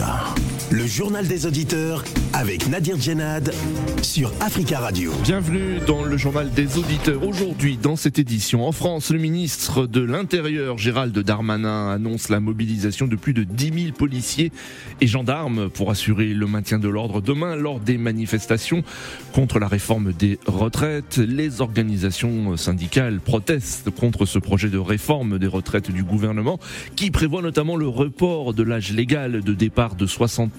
Africa. 0.00 0.37
Le 0.70 0.86
journal 0.86 1.26
des 1.26 1.46
auditeurs 1.46 2.04
avec 2.34 2.68
Nadir 2.68 3.00
Djenad 3.00 3.54
sur 4.02 4.30
Africa 4.40 4.80
Radio. 4.80 5.12
Bienvenue 5.22 5.78
dans 5.86 6.04
le 6.04 6.18
journal 6.18 6.50
des 6.50 6.76
auditeurs. 6.76 7.26
Aujourd'hui, 7.26 7.78
dans 7.78 7.96
cette 7.96 8.18
édition, 8.18 8.66
en 8.68 8.72
France, 8.72 9.10
le 9.10 9.18
ministre 9.18 9.86
de 9.86 10.02
l'Intérieur, 10.02 10.76
Gérald 10.76 11.18
Darmanin, 11.18 11.90
annonce 11.90 12.28
la 12.28 12.38
mobilisation 12.40 13.06
de 13.06 13.16
plus 13.16 13.32
de 13.32 13.44
10 13.44 13.82
000 13.84 13.96
policiers 13.96 14.52
et 15.00 15.06
gendarmes 15.06 15.70
pour 15.70 15.90
assurer 15.90 16.34
le 16.34 16.46
maintien 16.46 16.78
de 16.78 16.88
l'ordre 16.88 17.22
demain 17.22 17.56
lors 17.56 17.80
des 17.80 17.96
manifestations 17.96 18.82
contre 19.32 19.58
la 19.58 19.68
réforme 19.68 20.12
des 20.12 20.38
retraites. 20.46 21.16
Les 21.16 21.62
organisations 21.62 22.58
syndicales 22.58 23.20
protestent 23.20 23.88
contre 23.88 24.26
ce 24.26 24.38
projet 24.38 24.68
de 24.68 24.78
réforme 24.78 25.38
des 25.38 25.46
retraites 25.46 25.90
du 25.90 26.04
gouvernement 26.04 26.60
qui 26.94 27.10
prévoit 27.10 27.40
notamment 27.40 27.76
le 27.76 27.88
report 27.88 28.52
de 28.52 28.62
l'âge 28.62 28.92
légal 28.92 29.42
de 29.42 29.54
départ 29.54 29.94
de 29.94 30.06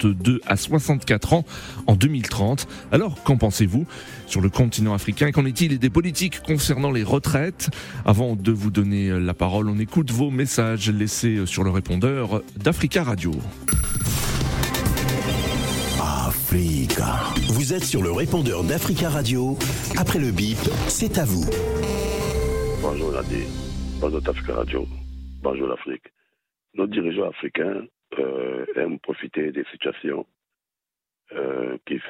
62 0.00 0.40
à 0.46 0.56
64 0.56 1.32
ans 1.34 1.44
en 1.86 1.94
2030. 1.94 2.66
Alors, 2.92 3.22
qu'en 3.22 3.36
pensez-vous 3.36 3.86
sur 4.26 4.40
le 4.40 4.48
continent 4.48 4.94
africain 4.94 5.30
Qu'en 5.30 5.44
est-il 5.44 5.78
des 5.78 5.90
politiques 5.90 6.40
concernant 6.42 6.90
les 6.90 7.02
retraites? 7.02 7.70
Avant 8.04 8.36
de 8.36 8.52
vous 8.52 8.70
donner 8.70 9.10
la 9.20 9.34
parole, 9.34 9.68
on 9.68 9.78
écoute 9.78 10.10
vos 10.10 10.30
messages 10.30 10.90
laissés 10.90 11.44
sur 11.46 11.64
le 11.64 11.70
répondeur 11.70 12.42
d'Africa 12.56 13.04
Radio. 13.04 13.32
Africa. 16.00 17.20
Vous 17.48 17.72
êtes 17.74 17.84
sur 17.84 18.02
le 18.02 18.10
répondeur 18.10 18.64
d'Africa 18.64 19.08
Radio. 19.08 19.56
Après 19.96 20.18
le 20.18 20.30
bip, 20.30 20.58
c'est 20.88 21.18
à 21.18 21.24
vous. 21.24 21.44
Bonjour 22.82 23.12
Nadir. 23.12 23.46
Bonjour 24.00 24.20
Africa 24.26 24.54
Radio. 24.54 24.86
Bonjour 25.42 25.68
l'Afrique. 25.68 26.02
Nos 26.74 26.86
dirigeants 26.86 27.28
africains 27.28 27.82
euh, 28.18 28.66
aiment 28.74 28.98
profiter 28.98 29.52
des 29.52 29.64
situations 29.70 30.26
euh, 31.32 31.78
qui, 31.86 32.00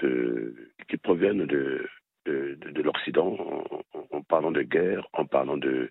proviennent 1.02 1.44
de, 1.44 1.86
de, 2.24 2.54
de, 2.54 2.82
l'Occident 2.82 3.36
en, 4.10 4.22
parlant 4.22 4.50
de 4.50 4.62
guerre, 4.62 5.06
en 5.12 5.26
parlant 5.26 5.58
de, 5.58 5.90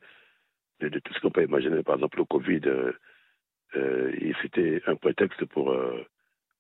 tout 0.80 1.14
ce 1.14 1.20
qu'on 1.20 1.30
peut 1.30 1.44
imaginer. 1.44 1.83
Par 1.83 1.95
exemple, 1.95 2.17
le 2.17 2.25
Covid, 2.25 2.61
euh, 2.66 2.92
euh 3.75 4.33
c'était 4.42 4.81
un 4.88 4.95
prétexte 4.95 5.45
pour 5.45 5.75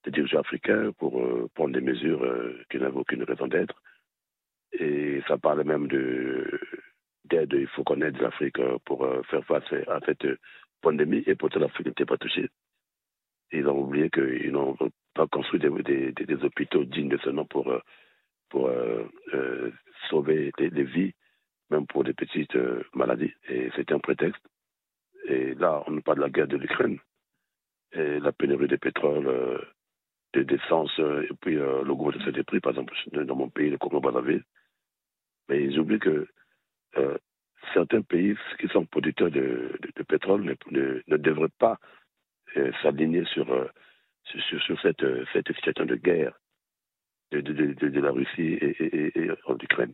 les 0.05 0.11
dirigeants 0.11 0.41
africains 0.41 0.91
pour 0.91 1.23
prendre 1.55 1.73
des 1.73 1.81
mesures 1.81 2.23
qui 2.69 2.77
n'avaient 2.77 2.97
aucune 2.97 3.23
raison 3.23 3.47
d'être. 3.47 3.81
Et 4.73 5.21
ça 5.27 5.37
parlait 5.37 5.63
même 5.63 5.87
de 5.87 6.59
d'aide, 7.25 7.53
il 7.53 7.67
faut 7.67 7.83
qu'on 7.83 8.01
aide 8.01 8.19
l'Afrique 8.21 8.59
pour 8.85 9.07
faire 9.29 9.45
face 9.45 9.71
à 9.87 9.99
cette 10.05 10.27
pandémie, 10.81 11.23
et 11.25 11.35
pourtant 11.35 11.59
l'Afrique 11.59 11.87
n'était 11.87 12.05
pas 12.05 12.17
touchée. 12.17 12.49
Ils 13.51 13.67
ont 13.67 13.79
oublié 13.79 14.09
qu'ils 14.09 14.51
n'ont 14.51 14.77
pas 15.13 15.27
construit 15.27 15.59
des, 15.59 16.43
hôpitaux 16.43 16.85
dignes 16.85 17.09
de 17.09 17.17
ce 17.17 17.29
nom 17.29 17.45
pour, 17.45 17.69
euh, 17.69 17.79
pour 18.49 18.67
euh, 18.67 19.03
euh, 19.33 19.71
sauver 20.09 20.51
des, 20.57 20.83
vies, 20.83 21.13
même 21.69 21.87
pour 21.87 22.03
des 22.03 22.13
petites 22.13 22.57
maladies. 22.93 23.33
Et 23.47 23.69
c'était 23.75 23.93
un 23.93 23.99
prétexte. 23.99 24.41
Et 25.25 25.53
là, 25.55 25.83
on 25.87 25.99
parle 26.01 26.19
de 26.19 26.23
la 26.23 26.29
guerre 26.29 26.47
de 26.47 26.57
l'Ukraine, 26.57 26.99
et 27.91 28.19
la 28.19 28.31
pénurie 28.31 28.67
de 28.67 28.77
pétrole, 28.77 29.25
de 30.33 30.43
d'essence, 30.43 30.97
et 30.99 31.33
puis 31.41 31.55
l'augmentation 31.55 32.31
des 32.31 32.43
prix, 32.43 32.59
par 32.59 32.71
exemple, 32.71 32.93
dans 33.11 33.35
mon 33.35 33.49
pays, 33.49 33.69
le 33.69 33.77
Congo-Brazzaville. 33.77 34.43
Mais 35.49 35.63
ils 35.63 35.79
oublient 35.79 35.99
que 35.99 36.27
certains 37.73 38.01
pays 38.01 38.35
qui 38.59 38.67
sont 38.67 38.85
producteurs 38.85 39.31
de, 39.31 39.71
pétrole 40.07 40.55
ne, 40.71 41.17
devraient 41.17 41.49
pas 41.59 41.77
s'aligner 42.81 43.25
sur, 43.25 43.51
euh, 43.51 43.67
sur, 44.23 44.61
sur, 44.61 44.81
cette, 44.81 45.05
cette 45.33 45.47
situation 45.53 45.85
de 45.85 45.95
guerre 45.95 46.33
de, 47.31 47.41
de 47.41 47.99
la 47.99 48.11
Russie 48.11 48.57
et, 48.61 49.29
en 49.45 49.55
Ukraine. 49.55 49.93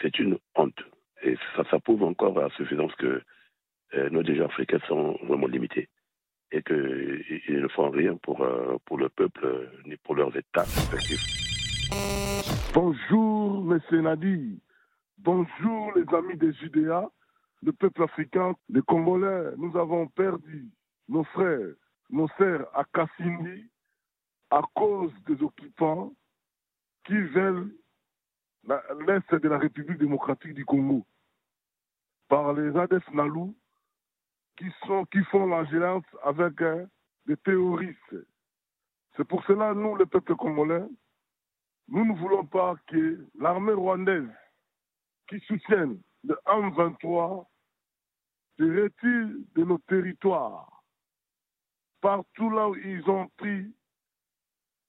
C'est 0.00 0.18
une 0.18 0.38
honte. 0.56 0.82
Et 1.22 1.36
ça, 1.54 1.64
ça 1.70 1.78
prouve 1.78 2.02
encore 2.02 2.38
à 2.38 2.50
suffisance 2.50 2.94
que 2.96 3.22
euh, 3.94 4.10
nos 4.10 4.22
dirigeants 4.22 4.46
africains 4.46 4.80
sont 4.88 5.18
vraiment 5.24 5.46
limités 5.46 5.88
et 6.52 6.62
qu'ils 6.62 7.60
ne 7.62 7.68
font 7.68 7.90
rien 7.90 8.16
pour, 8.16 8.44
pour 8.84 8.98
le 8.98 9.08
peuple 9.08 9.70
ni 9.86 9.96
pour 9.98 10.16
leurs 10.16 10.36
États 10.36 10.62
respectifs. 10.62 11.40
Bonjour, 12.74 13.72
M. 13.72 14.00
Nadi. 14.02 14.60
Bonjour 15.18 15.92
les 15.94 16.14
amis 16.14 16.36
des 16.36 16.52
Judéas, 16.54 17.08
le 17.62 17.72
peuple 17.72 18.02
africain, 18.02 18.54
les 18.68 18.80
Congolais. 18.80 19.50
Nous 19.58 19.76
avons 19.76 20.08
perdu 20.08 20.70
nos 21.10 21.24
frères, 21.24 21.74
nos 22.08 22.28
sœurs 22.38 22.66
à 22.74 22.84
Kassindi 22.84 23.68
à 24.50 24.62
cause 24.74 25.12
des 25.26 25.42
occupants 25.42 26.12
qui 27.04 27.20
veulent 27.20 27.74
l'Est 29.06 29.34
de 29.34 29.48
la 29.48 29.58
République 29.58 29.98
démocratique 29.98 30.54
du 30.54 30.64
Congo 30.64 31.04
par 32.28 32.52
les 32.52 32.76
ADF 32.76 33.08
Nalou 33.12 33.54
qui, 34.56 34.70
sont, 34.86 35.04
qui 35.06 35.22
font 35.24 35.46
l'ingérence 35.46 36.04
avec 36.22 36.60
hein, 36.62 36.86
des 37.26 37.36
terroristes. 37.38 38.16
C'est 39.16 39.24
pour 39.24 39.44
cela, 39.44 39.74
nous, 39.74 39.96
le 39.96 40.06
peuple 40.06 40.36
congolais, 40.36 40.86
nous 41.88 42.04
ne 42.04 42.18
voulons 42.18 42.46
pas 42.46 42.76
que 42.86 43.26
l'armée 43.38 43.72
rwandaise 43.72 44.30
qui 45.28 45.40
soutiennent 45.40 46.00
le 46.24 46.38
M23 46.46 47.46
se 48.58 48.62
retirent 48.62 49.36
de 49.54 49.64
nos 49.64 49.78
territoires, 49.78 50.79
partout 52.00 52.50
là 52.50 52.68
où 52.68 52.76
ils 52.76 53.08
ont 53.08 53.28
pris, 53.36 53.72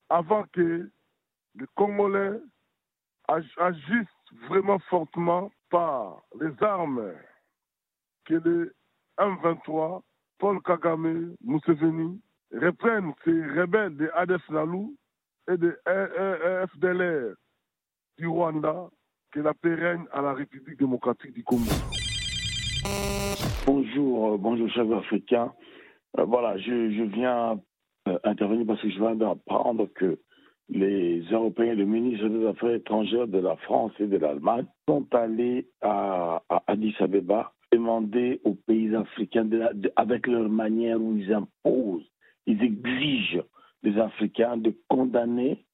avant 0.10 0.44
que 0.54 0.90
les 1.56 1.66
Congolais 1.76 2.40
agissent 3.28 4.08
vraiment 4.48 4.80
fortement 4.90 5.52
par 5.70 6.22
les 6.40 6.52
armes 6.64 7.14
que 8.26 8.36
le 8.36 8.76
M23, 9.18 10.02
Paul 10.38 10.62
Kagame, 10.64 11.36
Museveni, 11.44 12.22
reprennent 12.54 13.14
ces 13.24 13.32
rebelles 13.32 13.96
de 13.96 14.10
ADF 14.14 14.50
Nalou 14.50 14.96
et 15.50 15.58
de 15.58 15.80
FDLR 16.74 17.36
du 18.18 18.28
Rwanda 18.28 18.90
que 19.32 19.40
la 19.40 19.54
paix 19.54 19.76
règne 19.76 20.06
à 20.12 20.22
la 20.22 20.34
République 20.34 20.78
démocratique 20.78 21.34
du 21.34 21.44
Congo. 21.44 21.72
Bonjour, 23.66 24.34
euh, 24.34 24.38
bonjour 24.38 24.70
chef 24.70 24.92
africain. 24.92 25.54
Euh, 26.18 26.26
voilà, 26.26 26.58
je, 26.58 27.04
viens 27.04 27.60
euh, 28.08 28.20
intervenir 28.24 28.66
parce 28.66 28.82
que 28.82 28.90
je 28.90 29.00
viens 29.00 29.16
d'apprendre 29.16 29.88
que 29.94 30.20
les 30.70 31.22
Européens, 31.32 31.74
le 31.76 31.86
ministre 31.86 32.28
des 32.28 32.46
Affaires 32.46 32.76
étrangères 32.76 33.28
de 33.28 33.40
la 33.40 33.56
France 33.58 33.92
et 34.00 34.08
de 34.08 34.18
l'Allemagne 34.18 34.66
sont 34.88 35.06
allés 35.14 35.68
à, 35.82 36.42
Addis 36.68 36.96
Abeba 37.00 37.54
demander 37.72 38.42
aux 38.44 38.56
pays 38.56 38.94
africains, 38.96 39.46
de 39.46 39.58
la, 39.58 39.72
avec 39.96 40.28
leur 40.28 40.50
manière 40.50 41.02
où 41.02 41.16
ils 41.16 41.34
imposent, 41.34 42.10
ils 42.46 42.62
exigent 42.62 43.44
des 43.84 43.98
Africains 43.98 44.58
de 44.58 44.76
condamner 44.90 45.66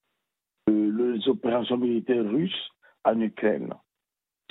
euh, 0.70 1.14
les 1.16 1.28
opérations 1.28 1.76
militaires 1.76 2.24
russes 2.24 2.70
en 3.04 3.20
Ukraine. 3.20 3.74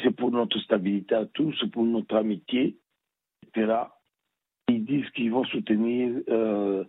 C'est 0.03 0.15
pour 0.15 0.31
notre 0.31 0.59
stabilité 0.59 1.15
à 1.15 1.25
tous, 1.25 1.55
c'est 1.59 1.71
pour 1.71 1.83
notre 1.83 2.15
amitié, 2.15 2.77
etc. 3.43 3.75
Ils 4.69 4.85
disent 4.85 5.09
qu'ils 5.11 5.31
vont 5.31 5.45
soutenir 5.45 6.21
euh, 6.29 6.83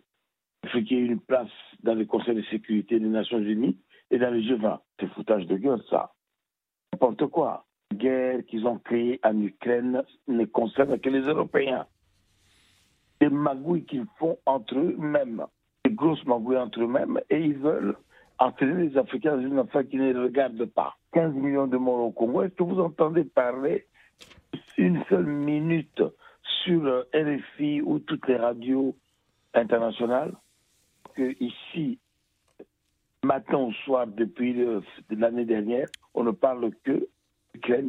qu'il 0.73 0.93
y 0.93 0.95
ait 0.97 1.07
une 1.07 1.21
place 1.21 1.51
dans 1.83 1.95
le 1.95 2.05
Conseil 2.05 2.35
de 2.35 2.43
sécurité 2.43 2.99
des 2.99 3.07
Nations 3.09 3.39
Unies 3.39 3.79
et 4.11 4.19
dans 4.19 4.31
le 4.31 4.41
G20. 4.41 4.79
C'est 4.99 5.09
foutage 5.09 5.47
de 5.47 5.57
gueule, 5.57 5.83
ça. 5.89 6.13
N'importe 6.93 7.27
quoi. 7.27 7.67
La 7.91 7.97
guerre 7.97 8.45
qu'ils 8.47 8.67
ont 8.67 8.79
créée 8.79 9.21
en 9.23 9.41
Ukraine 9.41 10.03
ne 10.27 10.45
concerne 10.45 10.99
que 10.99 11.09
les 11.09 11.21
Européens. 11.21 11.87
Des 13.21 13.29
magouilles 13.29 13.85
qu'ils 13.85 14.07
font 14.19 14.39
entre 14.47 14.77
eux-mêmes, 14.77 15.45
des 15.85 15.93
grosses 15.93 16.25
magouilles 16.25 16.59
entre 16.59 16.83
eux-mêmes, 16.83 17.21
et 17.31 17.41
ils 17.41 17.59
veulent 17.59 17.97
entraîner 18.39 18.89
les 18.89 18.97
Africains 18.99 19.37
dans 19.37 19.43
une 19.43 19.59
affaire 19.59 19.89
qui 19.89 19.97
ne 19.97 20.13
les 20.13 20.19
regarde 20.19 20.65
pas. 20.67 20.97
15 21.13 21.35
millions 21.35 21.67
de 21.67 21.77
morts 21.77 22.07
au 22.07 22.11
Congo. 22.13 22.43
Est-ce 22.43 22.55
que 22.55 22.63
vous 22.63 22.81
entendez 22.81 23.25
parler 23.25 23.87
une 24.77 25.03
seule 25.09 25.27
minute 25.27 26.03
sur 26.65 27.05
RFI 27.15 27.83
ou 27.83 27.99
toutes 27.99 28.27
les 28.29 28.37
radios 28.37 28.97
internationales 29.55 30.33
que 31.15 31.35
ici, 31.41 31.99
matin 33.25 33.59
au 33.59 33.73
soir, 33.85 34.07
depuis 34.07 34.57
l'année 35.11 35.45
dernière, 35.45 35.89
on 36.15 36.25
ne 36.25 36.31
parle 36.31 36.71
que 36.85 37.09
d'Ukraine. 37.55 37.89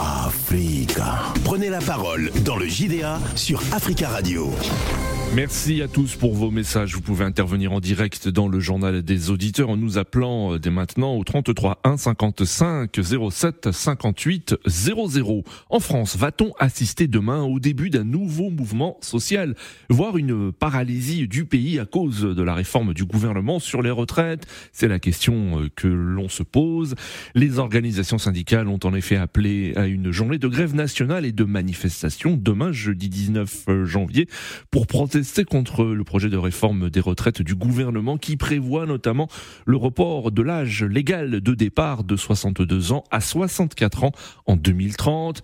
Africa. 0.00 1.32
Prenez 1.44 1.70
la 1.70 1.80
parole 1.80 2.30
dans 2.44 2.56
le 2.56 2.66
JDA 2.66 3.18
sur 3.36 3.60
Africa 3.72 4.08
Radio. 4.08 4.50
Merci 5.34 5.82
à 5.82 5.88
tous 5.88 6.14
pour 6.14 6.32
vos 6.32 6.52
messages. 6.52 6.94
Vous 6.94 7.00
pouvez 7.00 7.24
intervenir 7.24 7.72
en 7.72 7.80
direct 7.80 8.28
dans 8.28 8.46
le 8.46 8.60
journal 8.60 9.02
des 9.02 9.30
auditeurs 9.30 9.68
en 9.68 9.76
nous 9.76 9.98
appelant 9.98 10.54
euh, 10.54 10.58
dès 10.60 10.70
maintenant 10.70 11.16
au 11.16 11.24
33 11.24 11.80
1 11.82 11.96
55 11.96 13.00
07 13.32 13.72
58 13.72 14.54
00. 14.64 15.42
En 15.70 15.80
France, 15.80 16.16
va-t-on 16.16 16.52
assister 16.60 17.08
demain 17.08 17.42
au 17.42 17.58
début 17.58 17.90
d'un 17.90 18.04
nouveau 18.04 18.48
mouvement 18.48 18.96
social, 19.00 19.56
voire 19.90 20.16
une 20.18 20.52
paralysie 20.52 21.26
du 21.26 21.46
pays 21.46 21.80
à 21.80 21.84
cause 21.84 22.20
de 22.20 22.42
la 22.44 22.54
réforme 22.54 22.94
du 22.94 23.04
gouvernement 23.04 23.58
sur 23.58 23.82
les 23.82 23.90
retraites? 23.90 24.46
C'est 24.70 24.86
la 24.86 25.00
question 25.00 25.62
euh, 25.62 25.68
que 25.74 25.88
l'on 25.88 26.28
se 26.28 26.44
pose. 26.44 26.94
Les 27.34 27.58
organisations 27.58 28.18
syndicales 28.18 28.68
ont 28.68 28.78
en 28.84 28.94
effet 28.94 29.16
appelé 29.16 29.72
à 29.74 29.88
une 29.88 30.12
journée 30.12 30.38
de 30.38 30.46
grève 30.46 30.76
nationale 30.76 31.26
et 31.26 31.32
de 31.32 31.44
manifestation 31.44 32.38
demain 32.40 32.70
jeudi 32.70 33.08
19 33.08 33.64
euh, 33.68 33.84
janvier 33.84 34.28
pour 34.70 34.86
protester 34.86 35.23
contre 35.48 35.84
le 35.84 36.04
projet 36.04 36.28
de 36.28 36.36
réforme 36.36 36.90
des 36.90 37.00
retraites 37.00 37.42
du 37.42 37.54
gouvernement 37.54 38.18
qui 38.18 38.36
prévoit 38.36 38.86
notamment 38.86 39.28
le 39.64 39.76
report 39.76 40.30
de 40.30 40.42
l'âge 40.42 40.84
légal 40.84 41.40
de 41.40 41.54
départ 41.54 42.04
de 42.04 42.16
62 42.16 42.92
ans 42.92 43.04
à 43.10 43.20
64 43.20 44.04
ans 44.04 44.12
en 44.46 44.56
2030. 44.56 45.42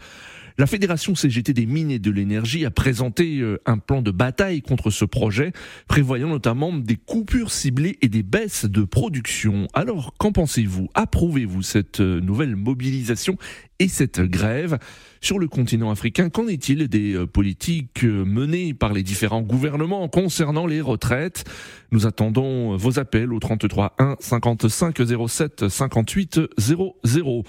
La 0.58 0.66
Fédération 0.66 1.14
CGT 1.14 1.54
des 1.54 1.64
mines 1.64 1.90
et 1.90 1.98
de 1.98 2.10
l'énergie 2.10 2.66
a 2.66 2.70
présenté 2.70 3.38
euh, 3.40 3.58
un 3.64 3.78
plan 3.78 4.02
de 4.02 4.10
bataille 4.10 4.60
contre 4.60 4.90
ce 4.90 5.06
projet, 5.06 5.52
prévoyant 5.88 6.28
notamment 6.28 6.72
des 6.72 6.96
coupures 6.96 7.50
ciblées 7.50 7.96
et 8.02 8.08
des 8.08 8.22
baisses 8.22 8.66
de 8.66 8.82
production. 8.82 9.68
Alors, 9.72 10.12
qu'en 10.18 10.32
pensez-vous? 10.32 10.88
Approuvez-vous 10.92 11.62
cette 11.62 12.00
euh, 12.00 12.20
nouvelle 12.20 12.56
mobilisation 12.56 13.38
et 13.78 13.88
cette 13.88 14.20
grève? 14.20 14.78
Sur 15.20 15.38
le 15.38 15.48
continent 15.48 15.90
africain 15.90 16.30
Qu'en 16.30 16.48
est-il 16.48 16.88
des 16.88 17.14
euh, 17.14 17.26
politiques 17.26 18.04
menées 18.04 18.74
par 18.74 18.92
les 18.92 19.02
différents 19.02 19.42
gouvernements 19.42 20.08
concernant 20.08 20.66
les 20.66 20.80
retraites? 20.80 21.44
Nous 21.92 22.06
attendons 22.06 22.76
vos 22.76 22.98
appels 22.98 23.32
au 23.32 23.38
33 23.38 23.94
1 23.98 24.16
55 24.20 24.98
07 25.28 25.68
58 25.68 26.40
00. 26.58 27.44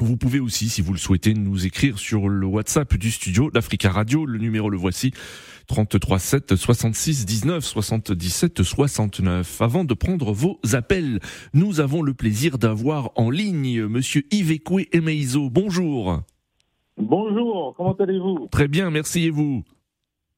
Vous 0.00 0.16
pouvez 0.16 0.40
aussi, 0.40 0.68
si 0.68 0.82
vous 0.82 0.92
le 0.92 0.98
souhaitez, 0.98 1.34
nous 1.34 1.66
écrire 1.66 2.00
sur 2.00 2.28
le 2.28 2.46
WhatsApp 2.46 2.96
du 2.96 3.12
studio 3.12 3.50
d'Africa 3.52 3.90
Radio. 3.90 4.26
Le 4.26 4.38
numéro 4.38 4.68
le 4.68 4.76
voici 4.76 5.12
33 5.68 6.18
7 6.18 6.56
66 6.56 7.24
19 7.24 7.64
77 7.64 8.62
69. 8.64 9.62
Avant 9.62 9.84
de 9.84 9.94
prendre 9.94 10.32
vos 10.32 10.58
appels, 10.72 11.20
nous 11.52 11.78
avons 11.78 12.02
le 12.02 12.12
plaisir 12.12 12.58
d'avoir 12.58 13.12
en 13.14 13.30
ligne 13.30 13.86
Monsieur 13.86 14.24
Yves 14.32 14.58
Emeizo. 14.92 15.48
Bonjour. 15.48 16.24
Bonjour, 16.96 17.74
comment 17.76 17.94
allez-vous? 17.94 18.48
Très 18.50 18.68
bien, 18.68 18.90
merci 18.90 19.26
et 19.26 19.30
vous? 19.30 19.64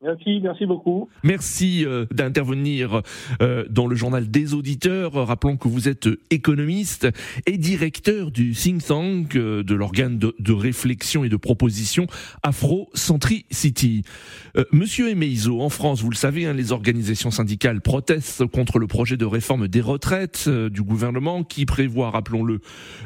Merci, 0.03 0.41
merci 0.43 0.67
beaucoup. 0.67 1.09
Merci 1.23 1.87
euh, 1.87 2.05
d'intervenir 2.11 3.01
euh, 3.41 3.65
dans 3.71 3.87
le 3.87 3.97
journal 3.97 4.31
des 4.31 4.53
auditeurs. 4.53 5.15
Rappelons 5.15 5.57
que 5.57 5.69
vous 5.69 5.89
êtes 5.89 6.07
économiste 6.29 7.09
et 7.47 7.57
directeur 7.57 8.31
du 8.31 8.53
think 8.53 8.85
tank 8.85 9.37
euh, 9.37 9.63
de 9.63 9.75
l'organe 9.75 10.19
de, 10.19 10.37
de, 10.39 10.53
réflexion 10.53 11.25
et 11.25 11.31
de 11.31 11.37
proposition 11.37 12.07
Afro-Centricity. 12.43 14.03
Monsieur 14.71 15.11
Emeizo, 15.11 15.61
en 15.61 15.71
France, 15.71 16.03
vous 16.03 16.11
le 16.11 16.17
savez, 16.17 16.47
hein, 16.47 16.53
les 16.53 16.73
organisations 16.73 17.31
syndicales 17.31 17.81
protestent 17.81 18.47
contre 18.47 18.79
le 18.79 18.87
projet 18.87 19.17
de 19.17 19.25
réforme 19.25 19.67
des 19.69 19.81
retraites 19.81 20.49
du 20.49 20.83
gouvernement 20.83 21.43
qui 21.43 21.67
prévoit, 21.67 22.11
rappelons-le, 22.11 22.61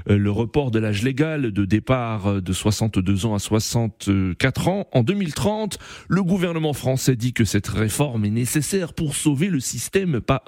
le 0.07 0.31
report 0.31 0.71
de 0.71 0.79
l'âge 0.79 1.03
légal 1.03 1.51
de 1.53 1.65
départ 1.65 2.41
de 2.41 2.53
62 2.53 3.27
ans 3.27 3.35
à 3.35 3.41
64 3.41 4.69
ans 4.69 4.87
en 4.93 5.03
2030. 5.03 5.79
Le 6.09 6.23
gouvernement 6.23 6.73
français 6.81 7.15
dit 7.15 7.33
que 7.33 7.45
cette 7.45 7.69
réforme 7.69 8.25
est 8.25 8.31
nécessaire 8.31 8.95
pour 8.95 9.15
sauver 9.15 9.49
le 9.49 9.61
système 9.61 10.21
par 10.21 10.43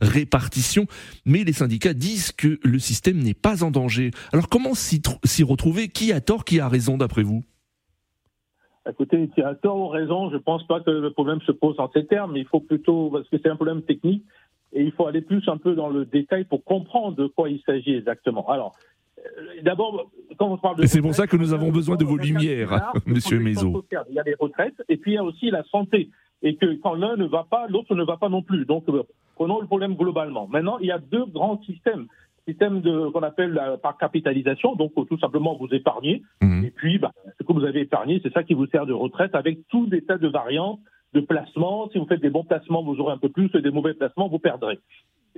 répartition, 0.00 0.86
mais 1.24 1.44
les 1.44 1.52
syndicats 1.52 1.94
disent 1.94 2.32
que 2.32 2.58
le 2.64 2.78
système 2.78 3.18
n'est 3.18 3.34
pas 3.34 3.62
en 3.62 3.70
danger. 3.70 4.10
Alors 4.32 4.48
comment 4.48 4.74
s'y 4.74 5.42
retrouver? 5.44 5.88
Qui 5.88 6.12
a 6.12 6.20
tort, 6.20 6.44
qui 6.44 6.58
a 6.58 6.68
raison 6.68 6.96
d'après 6.96 7.22
vous? 7.22 7.44
Écoutez, 8.88 9.28
qui 9.34 9.42
a 9.42 9.54
tort 9.54 9.76
ou 9.76 9.88
raison, 9.88 10.30
je 10.30 10.36
ne 10.36 10.40
pense 10.40 10.66
pas 10.66 10.80
que 10.80 10.90
le 10.90 11.12
problème 11.12 11.40
se 11.42 11.52
pose 11.52 11.78
en 11.78 11.90
ces 11.92 12.06
termes, 12.06 12.32
mais 12.32 12.40
il 12.40 12.46
faut 12.46 12.60
plutôt, 12.60 13.10
parce 13.10 13.28
que 13.28 13.36
c'est 13.42 13.50
un 13.50 13.56
problème 13.56 13.82
technique, 13.82 14.24
et 14.72 14.82
il 14.82 14.92
faut 14.92 15.06
aller 15.06 15.20
plus 15.20 15.46
un 15.48 15.58
peu 15.58 15.74
dans 15.74 15.90
le 15.90 16.06
détail 16.06 16.44
pour 16.44 16.64
comprendre 16.64 17.14
de 17.14 17.26
quoi 17.26 17.50
il 17.50 17.60
s'agit 17.66 17.94
exactement. 17.94 18.48
Alors, 18.48 18.74
d'abord, 19.62 20.10
quand 20.38 20.52
on 20.52 20.58
parle 20.58 20.76
de. 20.76 20.86
C'est 20.86 21.00
pour 21.00 21.14
ça 21.14 21.26
que 21.26 21.36
nous 21.36 21.52
avons 21.52 21.70
besoin 21.70 21.96
de 21.96 22.04
vos 22.04 22.16
lumières, 22.16 22.92
monsieur 23.06 23.38
Mézo. 23.38 23.84
Il 24.10 24.14
y 24.14 24.18
a 24.18 24.22
les 24.22 24.34
retraites 24.34 24.82
et 24.88 24.96
puis 24.96 25.12
il 25.12 25.14
y 25.14 25.18
a 25.18 25.24
aussi 25.24 25.50
la 25.50 25.64
santé. 25.64 26.10
Et 26.42 26.54
que 26.54 26.74
quand 26.80 26.94
l'un 26.94 27.16
ne 27.16 27.26
va 27.26 27.44
pas, 27.50 27.66
l'autre 27.68 27.96
ne 27.96 28.04
va 28.04 28.16
pas 28.16 28.28
non 28.28 28.42
plus. 28.42 28.64
Donc, 28.64 28.88
euh, 28.88 29.02
prenons 29.34 29.60
le 29.60 29.66
problème 29.66 29.94
globalement. 29.94 30.46
Maintenant, 30.46 30.78
il 30.78 30.86
y 30.86 30.92
a 30.92 30.98
deux 30.98 31.26
grands 31.26 31.60
systèmes. 31.62 32.06
Système 32.46 32.80
de 32.80 33.10
qu'on 33.10 33.22
appelle 33.22 33.52
la, 33.52 33.76
par 33.76 33.98
capitalisation, 33.98 34.74
donc 34.74 34.92
tout 34.94 35.18
simplement 35.18 35.54
vous 35.60 35.68
épargnez, 35.70 36.22
mmh. 36.40 36.64
et 36.64 36.70
puis 36.70 36.98
bah, 36.98 37.12
ce 37.38 37.44
que 37.44 37.52
vous 37.52 37.64
avez 37.64 37.80
épargné, 37.80 38.20
c'est 38.22 38.32
ça 38.32 38.42
qui 38.42 38.54
vous 38.54 38.66
sert 38.68 38.86
de 38.86 38.94
retraite 38.94 39.34
avec 39.34 39.68
tout 39.68 39.86
des 39.86 40.00
tas 40.00 40.16
de 40.16 40.28
variantes 40.28 40.80
de 41.12 41.20
placements. 41.20 41.90
Si 41.90 41.98
vous 41.98 42.06
faites 42.06 42.22
des 42.22 42.30
bons 42.30 42.44
placements, 42.44 42.82
vous 42.82 43.00
aurez 43.00 43.12
un 43.12 43.18
peu 43.18 43.28
plus, 43.28 43.50
et 43.54 43.60
des 43.60 43.70
mauvais 43.70 43.92
placements, 43.92 44.28
vous 44.28 44.38
perdrez. 44.38 44.78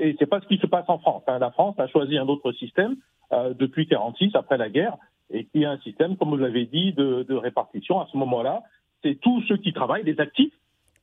Et 0.01 0.17
c'est 0.19 0.27
pas 0.27 0.41
ce 0.41 0.47
qui 0.47 0.57
se 0.57 0.67
passe 0.67 0.87
en 0.89 0.99
France. 0.99 1.23
Hein. 1.27 1.39
La 1.39 1.51
France 1.51 1.79
a 1.79 1.87
choisi 1.87 2.17
un 2.17 2.27
autre 2.27 2.53
système 2.53 2.97
euh, 3.33 3.53
depuis 3.55 3.87
46, 3.87 4.35
après 4.35 4.57
la 4.57 4.71
guerre, 4.71 4.97
et 5.31 5.45
qui 5.45 5.63
est 5.63 5.67
un 5.67 5.79
système, 5.79 6.17
comme 6.17 6.31
vous 6.31 6.37
l'avez 6.37 6.65
dit, 6.65 6.93
de, 6.95 7.25
de, 7.29 7.35
répartition. 7.35 8.01
À 8.01 8.09
ce 8.11 8.17
moment-là, 8.17 8.63
c'est 9.03 9.21
tous 9.21 9.43
ceux 9.43 9.59
qui 9.59 9.73
travaillent, 9.73 10.05
les 10.05 10.19
actifs. 10.19 10.55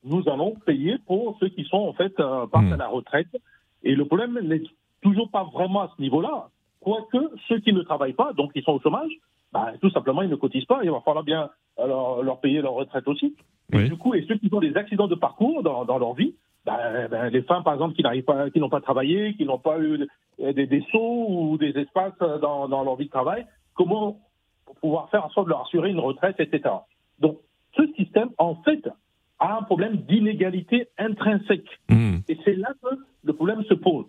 Nous 0.03 0.27
allons 0.27 0.55
payer 0.65 0.97
pour 1.05 1.37
ceux 1.39 1.49
qui 1.49 1.63
sont 1.65 1.77
en 1.77 1.93
fait 1.93 2.19
euh, 2.19 2.47
partent 2.47 2.65
mmh. 2.65 2.73
à 2.73 2.77
la 2.77 2.87
retraite. 2.87 3.27
Et 3.83 3.95
le 3.95 4.05
problème 4.05 4.39
n'est 4.41 4.63
toujours 5.01 5.29
pas 5.29 5.43
vraiment 5.43 5.81
à 5.81 5.91
ce 5.95 6.01
niveau-là. 6.01 6.49
Quoique 6.81 7.17
ceux 7.47 7.59
qui 7.59 7.73
ne 7.73 7.81
travaillent 7.81 8.13
pas, 8.13 8.33
donc 8.33 8.53
qui 8.53 8.61
sont 8.63 8.73
au 8.73 8.79
chômage, 8.79 9.11
bah, 9.53 9.73
tout 9.79 9.91
simplement 9.91 10.23
ils 10.23 10.29
ne 10.29 10.35
cotisent 10.35 10.65
pas. 10.65 10.81
Il 10.83 10.91
va 10.91 11.01
falloir 11.01 11.23
bien 11.23 11.49
leur, 11.77 12.23
leur 12.23 12.39
payer 12.39 12.61
leur 12.61 12.73
retraite 12.73 13.07
aussi. 13.07 13.35
Oui. 13.73 13.83
Et 13.83 13.89
du 13.89 13.97
coup, 13.97 14.15
et 14.15 14.25
ceux 14.27 14.37
qui 14.37 14.49
ont 14.51 14.59
des 14.59 14.75
accidents 14.75 15.07
de 15.07 15.15
parcours 15.15 15.61
dans, 15.61 15.85
dans 15.85 15.97
leur 15.97 16.13
vie, 16.13 16.33
ben, 16.67 17.07
ben, 17.09 17.29
les 17.29 17.41
femmes, 17.43 17.63
par 17.63 17.73
exemple, 17.73 17.95
qui 17.95 18.03
n'arrivent 18.03 18.25
pas, 18.25 18.49
qui 18.49 18.59
n'ont 18.59 18.69
pas 18.69 18.81
travaillé, 18.81 19.33
qui 19.35 19.45
n'ont 19.45 19.57
pas 19.57 19.79
eu 19.79 20.05
des, 20.37 20.67
des 20.67 20.85
sauts 20.91 21.27
ou 21.29 21.57
des 21.57 21.69
espaces 21.69 22.17
dans, 22.19 22.67
dans, 22.67 22.83
leur 22.83 22.97
vie 22.97 23.05
de 23.05 23.09
travail, 23.09 23.45
comment 23.73 24.19
pouvoir 24.81 25.09
faire 25.09 25.25
en 25.25 25.29
sorte 25.29 25.45
de 25.45 25.51
leur 25.51 25.61
assurer 25.61 25.91
une 25.91 25.99
retraite, 25.99 26.35
etc. 26.39 26.75
Donc, 27.19 27.37
ce 27.77 27.87
système, 27.93 28.29
en 28.37 28.55
fait, 28.55 28.87
a 29.39 29.57
un 29.57 29.63
problème 29.63 29.95
d'inégalité 29.97 30.89
intrinsèque. 30.97 31.69
Mmh. 31.89 32.17
Et 32.27 32.37
c'est 32.43 32.55
là 32.55 32.73
que 32.83 32.95
le 33.23 33.33
problème 33.33 33.63
se 33.63 33.73
pose. 33.73 34.05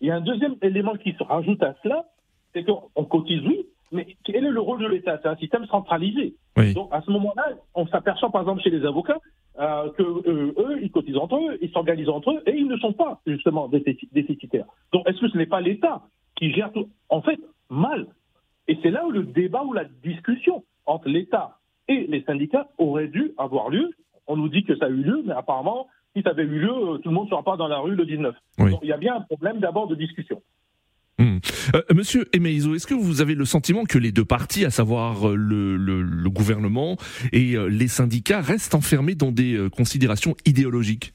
Il 0.00 0.08
y 0.08 0.10
a 0.10 0.16
un 0.16 0.20
deuxième 0.20 0.56
élément 0.62 0.96
qui 0.96 1.12
se 1.12 1.22
rajoute 1.22 1.62
à 1.62 1.74
cela, 1.82 2.06
c'est 2.52 2.64
qu'on 2.64 3.04
cotise, 3.04 3.42
oui, 3.46 3.66
mais 3.92 4.16
quel 4.24 4.44
est 4.44 4.50
le 4.50 4.60
rôle 4.60 4.80
de 4.80 4.86
l'État? 4.86 5.18
C'est 5.22 5.28
un 5.28 5.36
système 5.36 5.66
centralisé. 5.66 6.34
Oui. 6.56 6.74
Donc, 6.74 6.88
à 6.92 7.00
ce 7.02 7.10
moment-là, 7.10 7.54
on 7.74 7.86
s'aperçoit, 7.86 8.30
par 8.30 8.42
exemple, 8.42 8.62
chez 8.62 8.70
les 8.70 8.84
avocats, 8.84 9.18
euh, 9.58 9.90
que 9.92 10.02
euh, 10.02 10.54
eux, 10.58 10.78
ils 10.82 10.90
cotisent 10.90 11.16
entre 11.16 11.36
eux, 11.36 11.58
ils 11.60 11.70
s'organisent 11.70 12.08
entre 12.08 12.30
eux, 12.30 12.42
et 12.46 12.56
ils 12.56 12.68
ne 12.68 12.76
sont 12.78 12.92
pas 12.92 13.20
justement 13.26 13.68
déficitaires. 13.68 14.66
Donc, 14.92 15.08
est-ce 15.08 15.20
que 15.20 15.28
ce 15.28 15.36
n'est 15.36 15.46
pas 15.46 15.60
l'État 15.60 16.02
qui 16.36 16.52
gère 16.52 16.72
tout? 16.72 16.88
En 17.08 17.20
fait, 17.20 17.38
mal. 17.68 18.06
Et 18.68 18.78
c'est 18.82 18.90
là 18.90 19.04
où 19.06 19.10
le 19.10 19.24
débat 19.24 19.64
ou 19.64 19.72
la 19.72 19.84
discussion 19.84 20.64
entre 20.86 21.08
l'État 21.08 21.58
et 21.88 22.06
les 22.08 22.22
syndicats 22.22 22.68
aurait 22.78 23.08
dû 23.08 23.32
avoir 23.36 23.70
lieu. 23.70 23.90
On 24.28 24.36
nous 24.36 24.48
dit 24.48 24.64
que 24.64 24.76
ça 24.76 24.86
a 24.86 24.88
eu 24.88 25.02
lieu, 25.02 25.22
mais 25.24 25.34
apparemment, 25.34 25.88
si 26.14 26.22
ça 26.22 26.30
avait 26.30 26.44
eu 26.44 26.60
lieu, 26.60 26.98
tout 27.02 27.08
le 27.08 27.14
monde 27.14 27.24
ne 27.24 27.30
sera 27.30 27.42
pas 27.42 27.56
dans 27.56 27.68
la 27.68 27.78
rue 27.78 27.94
le 27.94 28.06
19. 28.06 28.34
Oui. 28.58 28.70
Donc, 28.70 28.80
il 28.82 28.88
y 28.88 28.92
a 28.92 28.96
bien 28.96 29.16
un 29.16 29.20
problème 29.22 29.58
d'abord 29.58 29.88
de 29.88 29.96
discussion. 29.96 30.40
Mmh. 31.18 31.38
Euh, 31.74 31.82
Monsieur 31.94 32.28
Emeizo, 32.32 32.74
est-ce 32.74 32.86
que 32.86 32.94
vous 32.94 33.20
avez 33.20 33.34
le 33.34 33.44
sentiment 33.44 33.84
que 33.84 33.98
les 33.98 34.12
deux 34.12 34.24
partis, 34.24 34.64
à 34.64 34.70
savoir 34.70 35.28
euh, 35.28 35.34
le, 35.34 35.76
le, 35.76 36.02
le 36.02 36.30
gouvernement 36.30 36.96
et 37.32 37.56
euh, 37.56 37.66
les 37.66 37.88
syndicats, 37.88 38.40
restent 38.40 38.74
enfermés 38.74 39.14
dans 39.14 39.32
des 39.32 39.68
considérations 39.76 40.34
idéologiques 40.46 41.12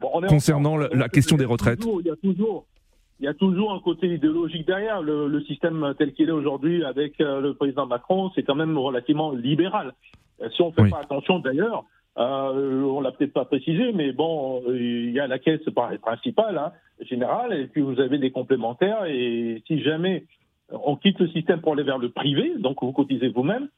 bon, 0.00 0.10
concernant 0.28 0.76
la, 0.76 0.88
la 0.88 1.08
question 1.08 1.36
des 1.36 1.44
retraites 1.44 1.84
Il 2.00 2.06
y 2.06 2.10
a 2.10 2.16
toujours, 2.16 2.66
il 3.20 3.24
y 3.26 3.28
a 3.28 3.34
toujours 3.34 3.72
un 3.72 3.80
côté 3.80 4.08
idéologique 4.08 4.66
derrière. 4.66 5.02
Le, 5.02 5.28
le 5.28 5.40
système 5.42 5.94
tel 5.98 6.12
qu'il 6.12 6.28
est 6.28 6.32
aujourd'hui 6.32 6.84
avec 6.84 7.14
le 7.18 7.52
président 7.52 7.86
Macron, 7.86 8.30
c'est 8.34 8.42
quand 8.42 8.54
même 8.54 8.76
relativement 8.76 9.32
libéral. 9.32 9.94
Si 10.54 10.60
on 10.60 10.68
ne 10.68 10.72
fait 10.72 10.82
oui. 10.82 10.90
pas 10.90 11.00
attention 11.00 11.38
d'ailleurs, 11.38 11.84
euh, 12.18 12.82
on 12.82 13.00
l'a 13.00 13.12
peut-être 13.12 13.32
pas 13.32 13.44
précisé, 13.44 13.92
mais 13.92 14.12
bon, 14.12 14.62
il 14.68 15.10
y 15.10 15.20
a 15.20 15.26
la 15.26 15.38
caisse 15.38 15.64
principale, 16.00 16.56
hein, 16.56 16.72
générale, 17.00 17.52
et 17.52 17.66
puis 17.66 17.82
vous 17.82 18.00
avez 18.00 18.18
des 18.18 18.30
complémentaires. 18.30 19.04
Et 19.06 19.62
si 19.66 19.82
jamais 19.82 20.24
on 20.70 20.96
quitte 20.96 21.18
le 21.20 21.28
système 21.28 21.60
pour 21.60 21.74
aller 21.74 21.82
vers 21.82 21.98
le 21.98 22.10
privé, 22.10 22.52
donc 22.58 22.82
vous 22.82 22.92
cotisez 22.92 23.28
vous-même, 23.28 23.68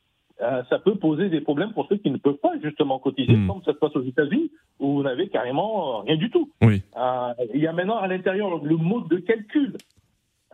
euh, 0.40 0.62
ça 0.70 0.78
peut 0.78 0.94
poser 0.94 1.28
des 1.28 1.40
problèmes 1.40 1.72
pour 1.72 1.88
ceux 1.88 1.96
qui 1.96 2.10
ne 2.10 2.16
peuvent 2.16 2.36
pas 2.36 2.52
justement 2.62 3.00
cotiser, 3.00 3.32
mmh. 3.32 3.48
comme 3.48 3.62
ça 3.64 3.72
se 3.72 3.78
passe 3.78 3.96
aux 3.96 4.04
États-Unis, 4.04 4.52
où 4.78 4.94
vous 4.94 5.02
n'avez 5.02 5.28
carrément 5.28 6.02
rien 6.02 6.16
du 6.16 6.30
tout. 6.30 6.48
Oui. 6.62 6.82
Euh, 6.96 7.32
il 7.54 7.60
y 7.60 7.66
a 7.66 7.72
maintenant 7.72 7.98
à 7.98 8.06
l'intérieur 8.06 8.62
le 8.62 8.76
mode 8.76 9.08
de 9.08 9.16
calcul. 9.16 9.76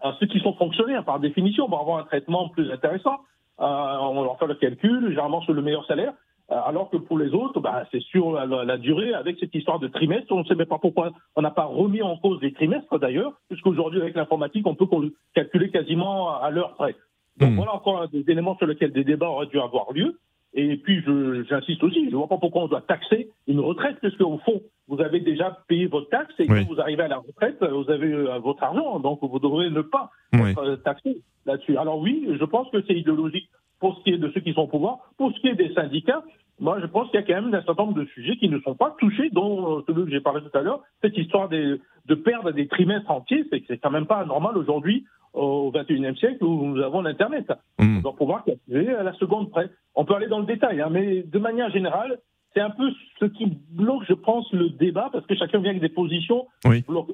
Euh, 0.04 0.12
ceux 0.20 0.26
qui 0.26 0.40
sont 0.40 0.54
fonctionnaires, 0.54 1.04
par 1.04 1.20
définition, 1.20 1.68
vont 1.68 1.80
avoir 1.80 1.98
un 1.98 2.04
traitement 2.04 2.48
plus 2.48 2.70
intéressant. 2.72 3.18
On 3.58 4.22
leur 4.24 4.38
fait 4.38 4.46
le 4.46 4.54
calcul, 4.54 5.08
généralement 5.08 5.42
sur 5.42 5.52
le 5.52 5.62
meilleur 5.62 5.86
salaire. 5.86 6.14
Euh, 6.50 6.56
alors 6.66 6.90
que 6.90 6.98
pour 6.98 7.18
les 7.18 7.30
autres, 7.32 7.60
bah, 7.60 7.86
c'est 7.90 8.02
sur 8.02 8.32
la, 8.32 8.76
durée, 8.76 9.14
avec 9.14 9.38
cette 9.40 9.54
histoire 9.54 9.78
de 9.78 9.88
trimestre, 9.88 10.30
on 10.30 10.40
ne 10.40 10.44
sait 10.44 10.54
même 10.54 10.66
pas 10.66 10.78
pourquoi 10.78 11.10
on 11.36 11.42
n'a 11.42 11.50
pas 11.50 11.64
remis 11.64 12.02
en 12.02 12.16
cause 12.16 12.40
les 12.42 12.52
trimestres 12.52 12.98
d'ailleurs, 12.98 13.32
puisqu'aujourd'hui 13.48 14.00
avec 14.00 14.14
l'informatique, 14.14 14.66
on 14.66 14.74
peut 14.74 14.86
calculer 15.34 15.70
quasiment 15.70 16.38
à 16.38 16.50
l'heure 16.50 16.74
près. 16.74 16.94
Donc 17.38 17.52
hmm. 17.52 17.56
voilà 17.56 17.74
encore 17.74 18.08
des 18.08 18.24
éléments 18.30 18.56
sur 18.58 18.66
lesquels 18.66 18.92
des 18.92 19.04
débats 19.04 19.28
auraient 19.28 19.46
dû 19.46 19.58
avoir 19.58 19.92
lieu. 19.92 20.18
Et 20.56 20.76
puis, 20.76 21.02
j'insiste 21.48 21.82
aussi, 21.82 22.04
je 22.04 22.10
ne 22.10 22.16
vois 22.16 22.28
pas 22.28 22.38
pourquoi 22.38 22.62
on 22.62 22.68
doit 22.68 22.82
taxer 22.82 23.28
une 23.48 23.58
retraite, 23.58 23.96
puisque 24.00 24.20
au 24.20 24.38
fond, 24.38 24.62
vous 24.86 25.00
avez 25.00 25.18
déjà 25.18 25.58
payé 25.66 25.86
votre 25.86 26.08
taxe 26.10 26.32
et 26.38 26.46
quand 26.46 26.62
vous 26.68 26.80
arrivez 26.80 27.02
à 27.02 27.08
la 27.08 27.16
retraite, 27.16 27.56
vous 27.64 27.90
avez 27.90 28.12
euh, 28.12 28.38
votre 28.38 28.62
argent, 28.62 29.00
donc 29.00 29.18
vous 29.22 29.38
devrez 29.38 29.70
ne 29.70 29.80
pas 29.80 30.10
être 30.32 30.76
taxé 30.84 31.22
là-dessus. 31.46 31.76
Alors 31.76 31.98
oui, 31.98 32.28
je 32.38 32.44
pense 32.44 32.70
que 32.70 32.82
c'est 32.86 32.94
idéologique 32.94 33.48
pour 33.84 33.98
ce 33.98 34.02
qui 34.02 34.10
est 34.14 34.16
de 34.16 34.30
ceux 34.32 34.40
qui 34.40 34.54
sont 34.54 34.62
au 34.62 34.66
pouvoir. 34.66 34.96
Pour 35.18 35.30
ce 35.30 35.38
qui 35.40 35.48
est 35.48 35.54
des 35.54 35.74
syndicats, 35.74 36.22
moi, 36.58 36.78
je 36.80 36.86
pense 36.86 37.10
qu'il 37.10 37.20
y 37.20 37.22
a 37.22 37.26
quand 37.26 37.34
même 37.34 37.52
un 37.52 37.62
certain 37.62 37.84
nombre 37.84 38.00
de 38.00 38.06
sujets 38.06 38.38
qui 38.38 38.48
ne 38.48 38.58
sont 38.60 38.74
pas 38.74 38.96
touchés, 38.98 39.28
dont 39.28 39.76
euh, 39.76 39.84
celui 39.86 40.06
que 40.06 40.10
j'ai 40.10 40.22
parlé 40.22 40.40
tout 40.40 40.56
à 40.56 40.62
l'heure, 40.62 40.80
cette 41.02 41.18
histoire 41.18 41.50
de 41.50 41.78
perdre 42.24 42.50
des 42.52 42.66
trimestres 42.66 43.10
entiers, 43.10 43.44
c'est 43.50 43.60
que 43.60 43.66
c'est 43.68 43.76
quand 43.76 43.90
même 43.90 44.06
pas 44.06 44.24
normal 44.24 44.56
aujourd'hui 44.56 45.04
au 45.34 45.70
XXIe 45.70 46.16
siècle 46.16 46.42
où 46.42 46.64
nous 46.64 46.80
avons 46.80 47.02
l'Internet. 47.02 47.52
Mmh. 47.78 47.98
On 47.98 48.00
doit 48.00 48.16
pouvoir 48.16 48.42
calculer 48.44 48.88
à 48.88 49.02
la 49.02 49.12
seconde 49.14 49.50
près. 49.50 49.68
On 49.94 50.06
peut 50.06 50.14
aller 50.14 50.28
dans 50.28 50.38
le 50.38 50.46
détail, 50.46 50.80
hein, 50.80 50.88
mais 50.90 51.22
de 51.22 51.38
manière 51.38 51.70
générale, 51.70 52.20
c'est 52.54 52.62
un 52.62 52.70
peu 52.70 52.90
ce 53.20 53.26
qui 53.26 53.52
bloque, 53.70 54.04
je 54.08 54.14
pense, 54.14 54.50
le 54.54 54.70
débat, 54.70 55.10
parce 55.12 55.26
que 55.26 55.34
chacun 55.34 55.58
vient 55.58 55.72
avec 55.72 55.82
des 55.82 55.90
positions 55.90 56.46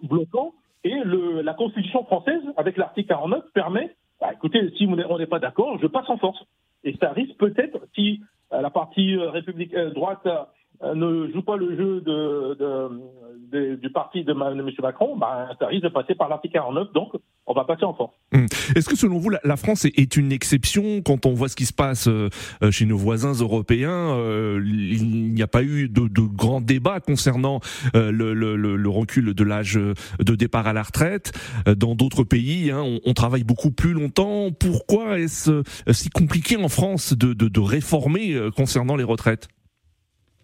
bloquantes. 0.04 0.54
Et 0.84 0.94
le, 1.04 1.42
la 1.42 1.54
Constitution 1.54 2.04
française, 2.04 2.42
avec 2.56 2.76
l'article 2.76 3.08
49, 3.08 3.42
permet, 3.54 3.90
bah, 4.20 4.28
écoutez, 4.34 4.70
si 4.76 4.86
on 4.86 5.18
n'est 5.18 5.26
pas 5.26 5.38
d'accord, 5.38 5.78
je 5.80 5.86
passe 5.86 6.08
en 6.08 6.18
force. 6.18 6.38
Ça 7.00 7.12
risque 7.12 7.36
peut-être, 7.38 7.78
si 7.94 8.20
euh, 8.52 8.60
la 8.60 8.70
partie 8.70 9.16
euh, 9.16 9.30
république 9.30 9.74
euh, 9.74 9.90
droite 9.90 10.26
ne 10.82 11.30
joue 11.32 11.42
pas 11.42 11.56
le 11.56 11.76
jeu 11.76 12.00
de, 12.00 12.54
de, 12.54 12.88
du 13.52 13.90
parti 13.90 14.24
de, 14.24 14.32
M. 14.32 14.70
Macron, 14.82 15.16
bah, 15.16 15.48
ça 15.58 15.66
risque 15.66 15.84
de 15.84 15.88
passer 15.88 16.14
par 16.14 16.28
l'article 16.28 16.54
49, 16.54 16.92
donc 16.92 17.12
on 17.46 17.52
va 17.52 17.64
passer 17.64 17.84
en 17.84 17.94
force. 17.94 18.14
Hum. 18.32 18.46
Est-ce 18.76 18.88
que 18.88 18.96
selon 18.96 19.18
vous, 19.18 19.30
la, 19.30 19.56
France 19.56 19.84
est, 19.84 20.16
une 20.16 20.32
exception 20.32 21.02
quand 21.02 21.26
on 21.26 21.34
voit 21.34 21.48
ce 21.48 21.56
qui 21.56 21.66
se 21.66 21.72
passe 21.72 22.08
chez 22.70 22.86
nos 22.86 22.96
voisins 22.96 23.32
européens 23.32 24.16
Il 24.64 25.32
n'y 25.32 25.42
a 25.42 25.46
pas 25.46 25.62
eu 25.62 25.88
de, 25.88 26.08
de 26.08 26.20
grands 26.20 26.60
débats 26.60 27.00
concernant 27.00 27.60
le, 27.94 28.88
recul 28.88 29.34
de 29.34 29.44
l'âge 29.44 29.74
de 29.74 30.34
départ 30.34 30.66
à 30.66 30.72
la 30.72 30.82
retraite. 30.82 31.32
Dans 31.76 31.94
d'autres 31.94 32.24
pays, 32.24 32.70
hein, 32.70 32.84
on, 33.04 33.14
travaille 33.14 33.44
beaucoup 33.44 33.70
plus 33.70 33.92
longtemps. 33.92 34.50
Pourquoi 34.52 35.18
est-ce 35.18 35.62
si 35.92 36.10
compliqué 36.10 36.56
en 36.56 36.68
France 36.68 37.14
de, 37.14 37.60
réformer 37.60 38.34
euh, 38.34 38.50
concernant 38.50 38.96
les 38.96 39.04
retraites? 39.04 39.48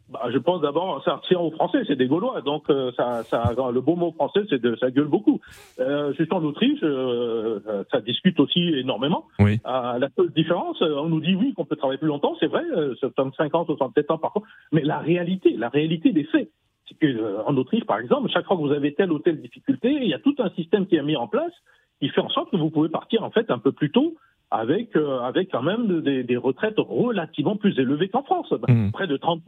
Bah, 0.08 0.28
je 0.32 0.38
pense 0.38 0.60
d'abord, 0.60 1.02
ça 1.04 1.20
tient 1.26 1.40
aux 1.40 1.50
Français, 1.50 1.78
c'est 1.86 1.96
des 1.96 2.06
Gaulois, 2.06 2.40
donc 2.40 2.70
euh, 2.70 2.92
ça, 2.96 3.24
ça, 3.24 3.52
le 3.72 3.80
beau 3.80 3.96
mot 3.96 4.12
français, 4.12 4.42
c'est 4.48 4.60
de, 4.60 4.76
ça 4.76 4.90
gueule 4.90 5.08
beaucoup. 5.08 5.40
Euh, 5.80 6.12
juste 6.14 6.32
en 6.32 6.42
Autriche, 6.44 6.78
euh, 6.84 7.84
ça 7.90 8.00
discute 8.00 8.38
aussi 8.38 8.60
énormément. 8.60 9.26
Oui. 9.40 9.60
la 9.64 10.08
seule 10.16 10.30
différence, 10.32 10.80
on 10.80 11.08
nous 11.08 11.20
dit 11.20 11.34
oui 11.34 11.54
qu'on 11.54 11.64
peut 11.64 11.76
travailler 11.76 11.98
plus 11.98 12.08
longtemps, 12.08 12.36
c'est 12.38 12.46
vrai, 12.46 12.62
75 13.00 13.54
ans, 13.54 13.64
67 13.64 14.10
ans 14.12 14.18
par 14.18 14.32
contre, 14.32 14.46
mais 14.70 14.82
la 14.82 14.98
réalité, 14.98 15.56
la 15.56 15.68
réalité 15.68 16.12
des 16.12 16.24
faits, 16.24 16.50
c'est 16.88 16.96
que 16.98 17.44
en 17.44 17.56
Autriche, 17.56 17.84
par 17.84 17.98
exemple, 17.98 18.30
chaque 18.30 18.46
fois 18.46 18.56
que 18.56 18.62
vous 18.62 18.72
avez 18.72 18.94
telle 18.94 19.10
ou 19.10 19.18
telle 19.18 19.40
difficulté, 19.42 19.90
il 19.90 20.08
y 20.08 20.14
a 20.14 20.20
tout 20.20 20.36
un 20.38 20.50
système 20.50 20.86
qui 20.86 20.94
est 20.94 21.02
mis 21.02 21.16
en 21.16 21.26
place 21.26 21.52
qui 22.00 22.10
fait 22.10 22.20
en 22.20 22.28
sorte 22.28 22.50
que 22.50 22.56
vous 22.56 22.70
pouvez 22.70 22.90
partir 22.90 23.24
en 23.24 23.30
fait 23.30 23.50
un 23.50 23.58
peu 23.58 23.72
plus 23.72 23.90
tôt 23.90 24.14
avec, 24.50 24.96
euh, 24.96 25.20
avec 25.20 25.50
quand 25.50 25.62
même 25.62 26.02
des, 26.02 26.22
des, 26.22 26.36
retraites 26.36 26.78
relativement 26.78 27.56
plus 27.56 27.78
élevées 27.78 28.08
qu'en 28.08 28.22
France, 28.22 28.52
mmh. 28.68 28.90
près 28.92 29.06
de 29.06 29.16
30%. 29.16 29.40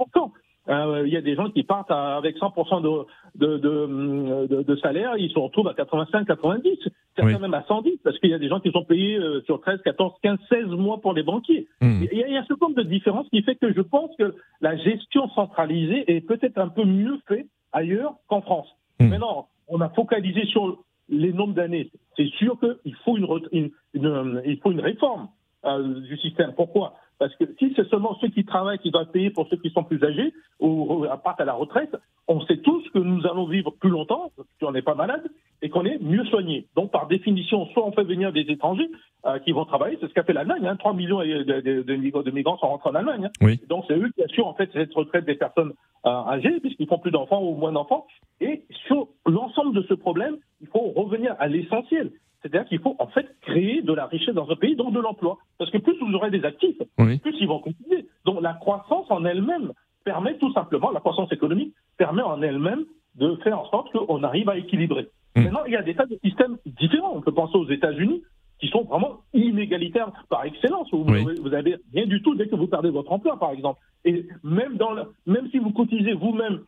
Euh, 0.68 1.04
il 1.06 1.12
y 1.12 1.16
a 1.16 1.22
des 1.22 1.34
gens 1.34 1.50
qui 1.50 1.62
partent 1.62 1.90
avec 1.90 2.36
100% 2.36 2.82
de, 2.82 3.06
de, 3.36 3.56
de, 3.56 4.62
de, 4.62 4.76
salaire, 4.76 5.16
ils 5.16 5.30
se 5.30 5.38
retrouvent 5.38 5.68
à 5.68 5.74
85, 5.74 6.26
90, 6.26 6.78
certains 7.16 7.38
même 7.38 7.54
à 7.54 7.64
110, 7.66 7.98
parce 8.04 8.18
qu'il 8.18 8.30
y 8.30 8.34
a 8.34 8.38
des 8.38 8.48
gens 8.48 8.60
qui 8.60 8.70
sont 8.70 8.84
payés 8.84 9.16
euh, 9.16 9.40
sur 9.46 9.60
13, 9.60 9.80
14, 9.82 10.12
15, 10.22 10.38
16 10.50 10.66
mois 10.66 11.00
pour 11.00 11.14
les 11.14 11.22
banquiers. 11.22 11.68
Mmh. 11.80 12.02
Il, 12.12 12.18
y 12.18 12.22
a, 12.22 12.28
il, 12.28 12.34
y 12.34 12.36
a, 12.36 12.44
ce 12.44 12.52
nombre 12.60 12.76
de 12.76 12.82
différence 12.82 13.28
qui 13.30 13.42
fait 13.42 13.54
que 13.54 13.72
je 13.72 13.80
pense 13.80 14.10
que 14.18 14.34
la 14.60 14.76
gestion 14.76 15.28
centralisée 15.30 16.04
est 16.14 16.20
peut-être 16.20 16.58
un 16.58 16.68
peu 16.68 16.84
mieux 16.84 17.18
faite 17.26 17.46
ailleurs 17.72 18.14
qu'en 18.28 18.42
France. 18.42 18.68
Mmh. 19.00 19.08
Maintenant, 19.08 19.48
on 19.68 19.80
a 19.80 19.88
focalisé 19.90 20.44
sur 20.46 20.82
les 21.08 21.32
nombres 21.32 21.54
d'années. 21.54 21.90
C'est 22.16 22.28
sûr 22.32 22.58
qu'il 22.60 22.94
faut 23.04 23.16
une, 23.16 23.26
une, 23.52 23.70
une, 23.94 24.42
il 24.44 24.58
faut 24.60 24.72
une 24.72 24.80
réforme 24.80 25.28
euh, 25.64 26.00
du 26.00 26.16
système. 26.18 26.52
Pourquoi? 26.54 26.94
Parce 27.18 27.34
que 27.36 27.44
si 27.58 27.72
c'est 27.74 27.88
seulement 27.88 28.16
ceux 28.20 28.28
qui 28.28 28.44
travaillent 28.44 28.78
qui 28.78 28.90
doivent 28.90 29.10
payer 29.10 29.30
pour 29.30 29.48
ceux 29.48 29.56
qui 29.56 29.70
sont 29.70 29.84
plus 29.84 30.02
âgés 30.04 30.32
ou, 30.60 31.04
partent 31.24 31.40
à 31.40 31.44
la 31.44 31.54
retraite, 31.54 31.96
on 32.28 32.40
sait 32.42 32.58
tous 32.58 32.82
que 32.90 32.98
nous 32.98 33.26
allons 33.26 33.46
vivre 33.46 33.72
plus 33.72 33.90
longtemps, 33.90 34.30
qu'on 34.60 34.72
n'est 34.72 34.82
pas 34.82 34.94
malade 34.94 35.28
et 35.62 35.70
qu'on 35.70 35.84
est 35.84 35.98
mieux 36.00 36.24
soigné. 36.26 36.66
Donc, 36.76 36.92
par 36.92 37.08
définition, 37.08 37.66
soit 37.66 37.84
on 37.84 37.92
fait 37.92 38.04
venir 38.04 38.32
des 38.32 38.42
étrangers 38.42 38.88
euh, 39.26 39.38
qui 39.40 39.52
vont 39.52 39.64
travailler, 39.64 39.98
c'est 40.00 40.08
ce 40.08 40.14
qu'a 40.14 40.22
fait 40.22 40.32
l'Allemagne. 40.32 40.64
Hein, 40.66 40.76
3 40.76 40.94
millions 40.94 41.18
de, 41.18 41.42
de, 41.42 41.82
de, 41.82 42.30
migrants 42.30 42.56
sont 42.58 42.68
rentrés 42.68 42.90
en 42.90 42.94
Allemagne. 42.94 43.26
Hein. 43.26 43.30
Oui. 43.40 43.60
Donc, 43.68 43.84
c'est 43.88 43.96
eux 43.96 44.10
qui 44.14 44.22
assurent 44.22 44.46
en 44.46 44.54
fait 44.54 44.70
cette 44.72 44.94
retraite 44.94 45.24
des 45.24 45.34
personnes 45.34 45.72
euh, 46.06 46.10
âgées, 46.10 46.60
puisqu'ils 46.60 46.86
font 46.86 46.98
plus 46.98 47.10
d'enfants 47.10 47.42
ou 47.42 47.54
moins 47.56 47.72
d'enfants. 47.72 48.06
Et 48.40 48.62
sur 48.86 49.08
l'ensemble 49.26 49.74
de 49.74 49.82
ce 49.88 49.94
problème, 49.94 50.36
il 50.60 50.68
faut 50.68 50.92
revenir 50.94 51.34
à 51.40 51.48
l'essentiel. 51.48 52.12
C'est-à-dire 52.42 52.68
qu'il 52.68 52.80
faut 52.80 52.96
en 52.98 53.08
fait 53.08 53.26
créer 53.42 53.82
de 53.82 53.92
la 53.92 54.06
richesse 54.06 54.34
dans 54.34 54.48
un 54.50 54.56
pays, 54.56 54.76
donc 54.76 54.92
de 54.92 55.00
l'emploi. 55.00 55.38
Parce 55.58 55.70
que 55.70 55.78
plus 55.78 55.98
vous 56.00 56.12
aurez 56.14 56.30
des 56.30 56.44
actifs, 56.44 56.78
plus 56.96 57.34
ils 57.40 57.48
vont 57.48 57.58
continuer. 57.60 58.06
Donc 58.24 58.40
la 58.40 58.54
croissance 58.54 59.10
en 59.10 59.24
elle-même 59.24 59.72
permet 60.04 60.36
tout 60.38 60.52
simplement, 60.52 60.90
la 60.90 61.00
croissance 61.00 61.32
économique 61.32 61.74
permet 61.96 62.22
en 62.22 62.40
elle-même 62.42 62.84
de 63.16 63.36
faire 63.42 63.58
en 63.58 63.68
sorte 63.70 63.92
qu'on 63.92 64.22
arrive 64.22 64.48
à 64.48 64.56
équilibrer. 64.56 65.08
Mmh. 65.34 65.42
Maintenant, 65.42 65.64
il 65.66 65.72
y 65.72 65.76
a 65.76 65.82
des 65.82 65.94
tas 65.94 66.06
de 66.06 66.18
systèmes 66.24 66.56
différents. 66.64 67.12
On 67.14 67.20
peut 67.20 67.32
penser 67.32 67.56
aux 67.56 67.68
États-Unis, 67.68 68.22
qui 68.60 68.68
sont 68.68 68.84
vraiment 68.84 69.20
inégalitaires 69.34 70.10
par 70.28 70.44
excellence. 70.44 70.88
Vous, 70.92 71.04
vous 71.04 71.54
avez 71.54 71.76
rien 71.94 72.06
du 72.06 72.22
tout 72.22 72.34
dès 72.34 72.48
que 72.48 72.56
vous 72.56 72.66
perdez 72.66 72.90
votre 72.90 73.12
emploi, 73.12 73.38
par 73.38 73.52
exemple. 73.52 73.80
Et 74.04 74.26
même, 74.42 74.76
dans 74.76 74.94
même 75.26 75.48
si 75.50 75.58
vous 75.58 75.70
cotisez 75.70 76.14
vous-même 76.14 76.60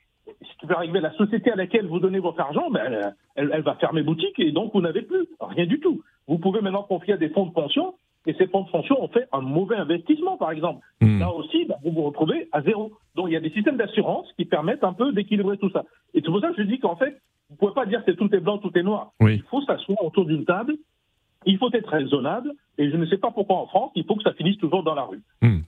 ce 0.42 0.58
qui 0.58 0.66
peut 0.66 0.74
arriver, 0.74 1.00
la 1.00 1.12
société 1.12 1.50
à 1.52 1.56
laquelle 1.56 1.86
vous 1.86 1.98
donnez 1.98 2.18
votre 2.18 2.40
argent, 2.40 2.70
ben, 2.70 3.14
elle, 3.34 3.62
va 3.62 3.74
fermer 3.76 4.02
boutique 4.02 4.38
et 4.38 4.52
donc 4.52 4.72
vous 4.72 4.80
n'avez 4.80 5.02
plus 5.02 5.26
rien 5.40 5.66
du 5.66 5.80
tout. 5.80 6.02
Vous 6.26 6.38
pouvez 6.38 6.60
maintenant 6.60 6.82
confier 6.82 7.14
à 7.14 7.16
des 7.16 7.28
fonds 7.30 7.46
de 7.46 7.52
pension 7.52 7.94
et 8.26 8.34
ces 8.34 8.46
fonds 8.48 8.62
de 8.62 8.70
pension 8.70 9.02
ont 9.02 9.08
fait 9.08 9.26
un 9.32 9.40
mauvais 9.40 9.76
investissement, 9.76 10.36
par 10.36 10.50
exemple. 10.50 10.84
Hmm. 11.00 11.20
Là 11.20 11.32
aussi, 11.32 11.64
ben, 11.64 11.76
vous 11.84 11.92
vous 11.92 12.02
retrouvez 12.02 12.48
à 12.52 12.62
zéro. 12.62 12.92
Donc 13.14 13.28
il 13.28 13.32
y 13.32 13.36
a 13.36 13.40
des 13.40 13.50
systèmes 13.50 13.76
d'assurance 13.76 14.26
qui 14.36 14.44
permettent 14.44 14.84
un 14.84 14.92
peu 14.92 15.12
d'équilibrer 15.12 15.56
tout 15.58 15.70
ça. 15.70 15.84
Et 16.14 16.20
c'est 16.20 16.30
pour 16.30 16.40
ça 16.40 16.50
que 16.50 16.62
je 16.62 16.68
dis 16.68 16.78
qu'en 16.78 16.96
fait, 16.96 17.20
vous 17.48 17.54
ne 17.54 17.58
pouvez 17.58 17.74
pas 17.74 17.86
dire 17.86 18.04
que 18.04 18.12
tout 18.12 18.32
est 18.34 18.40
blanc, 18.40 18.58
tout 18.58 18.76
est 18.76 18.82
noir. 18.82 19.12
Il 19.20 19.42
faut 19.50 19.62
s'asseoir 19.62 20.04
autour 20.04 20.24
d'une 20.24 20.44
table, 20.44 20.76
il 21.46 21.58
faut 21.58 21.70
être 21.72 21.88
raisonnable, 21.88 22.52
et 22.78 22.90
je 22.90 22.96
ne 22.96 23.06
sais 23.06 23.18
pas 23.18 23.30
pourquoi 23.30 23.56
en 23.56 23.66
France, 23.66 23.90
il 23.94 24.04
faut 24.04 24.14
que 24.14 24.22
ça 24.22 24.34
finisse 24.34 24.58
toujours 24.58 24.82
dans 24.82 24.94
la 24.94 25.02
rue. 25.02 25.22
Hmm. 25.42 25.60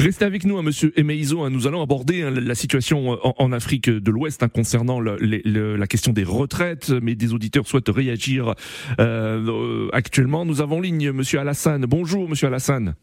Restez 0.00 0.24
avec 0.24 0.46
nous, 0.46 0.56
hein, 0.56 0.62
Monsieur 0.62 0.98
Emeizo. 0.98 1.42
Hein, 1.42 1.50
nous 1.50 1.66
allons 1.66 1.82
aborder 1.82 2.22
hein, 2.22 2.30
la 2.30 2.54
situation 2.54 3.12
euh, 3.12 3.32
en, 3.36 3.52
Afrique 3.52 3.90
de 3.90 4.10
l'Ouest 4.10 4.48
concernant 4.48 4.98
la 4.98 5.86
question 5.86 6.14
des 6.14 6.24
retraites, 6.24 6.88
mais 6.88 7.14
des 7.14 7.34
auditeurs 7.34 7.66
souhaitent 7.66 7.90
réagir 7.90 8.54
euh, 8.98 9.90
actuellement. 9.92 10.46
Nous 10.46 10.62
avons 10.62 10.80
ligne 10.80 11.12
Monsieur 11.12 11.38
Alassane. 11.38 11.84
Bonjour, 11.84 12.30
Monsieur 12.30 12.46
Alassane. 12.46 12.94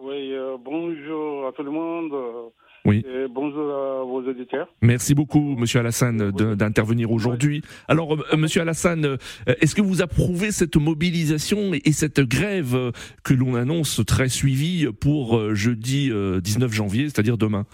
Oui, 0.00 0.32
euh, 0.32 0.56
bonjour 0.58 1.48
à 1.48 1.52
tout 1.52 1.64
le 1.64 1.70
monde. 1.70 2.14
Oui. 2.88 3.04
bonjour 3.28 3.70
à 3.70 4.02
vos 4.02 4.22
auditeurs. 4.26 4.66
Merci 4.80 5.14
beaucoup, 5.14 5.56
Monsieur 5.56 5.80
Alassane, 5.80 6.30
d'intervenir 6.30 7.12
aujourd'hui. 7.12 7.60
Alors, 7.86 8.14
euh, 8.14 8.36
Monsieur 8.36 8.62
Alassane, 8.62 9.04
euh, 9.04 9.16
est-ce 9.60 9.74
que 9.74 9.82
vous 9.82 10.00
approuvez 10.00 10.52
cette 10.52 10.76
mobilisation 10.76 11.72
et, 11.74 11.92
cette 11.92 12.20
grève 12.20 12.74
euh, 12.74 12.92
que 13.24 13.34
l'on 13.34 13.56
annonce 13.56 14.00
très 14.06 14.30
suivie 14.30 14.86
pour 15.00 15.54
jeudi 15.54 16.10
19 16.10 16.72
janvier, 16.72 17.04
c'est-à-dire 17.04 17.36
demain? 17.36 17.66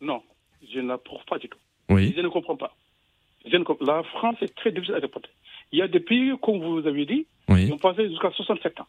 Non, 0.00 0.20
je 0.72 0.80
n'approuve 0.80 1.24
pas 1.28 1.38
du 1.38 1.48
tout. 1.48 1.58
Oui. 1.88 2.12
Je 2.16 2.20
ne 2.20 2.28
comprends 2.28 2.56
pas. 2.56 2.74
La 3.80 4.02
France 4.02 4.36
est 4.40 4.54
très 4.56 4.72
difficile 4.72 4.96
à 4.96 4.98
répondre. 4.98 5.28
Il 5.70 5.78
y 5.78 5.82
a 5.82 5.88
des 5.88 6.00
pays, 6.00 6.32
comme 6.42 6.58
vous 6.58 6.86
avez 6.88 7.06
dit, 7.06 7.26
qui 7.48 7.72
ont 7.72 7.78
passé 7.78 8.08
jusqu'à 8.08 8.30
67 8.30 8.80
ans. 8.80 8.86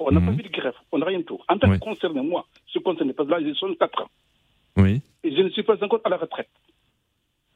On 0.00 0.10
n'a 0.10 0.20
pas 0.20 0.32
mhm. 0.32 0.36
vu 0.36 0.42
de 0.42 0.48
grève, 0.48 0.74
on 0.90 0.98
n'a 0.98 1.06
rien 1.06 1.18
du 1.18 1.24
tout. 1.24 1.38
En 1.48 1.58
tant 1.58 1.70
que 1.70 1.78
concerné, 1.78 2.22
moi, 2.22 2.44
je 2.66 2.72
suis 2.72 2.82
concerné, 2.82 3.12
parce 3.12 3.28
que 3.28 3.34
là, 3.34 3.40
j'ai 3.40 3.54
64 3.54 4.02
ans. 4.02 4.08
Oui. 4.76 5.02
Et 5.22 5.34
je 5.34 5.42
ne 5.42 5.50
suis 5.50 5.62
pas 5.62 5.82
encore 5.82 6.00
à 6.04 6.08
la 6.08 6.16
retraite. 6.16 6.50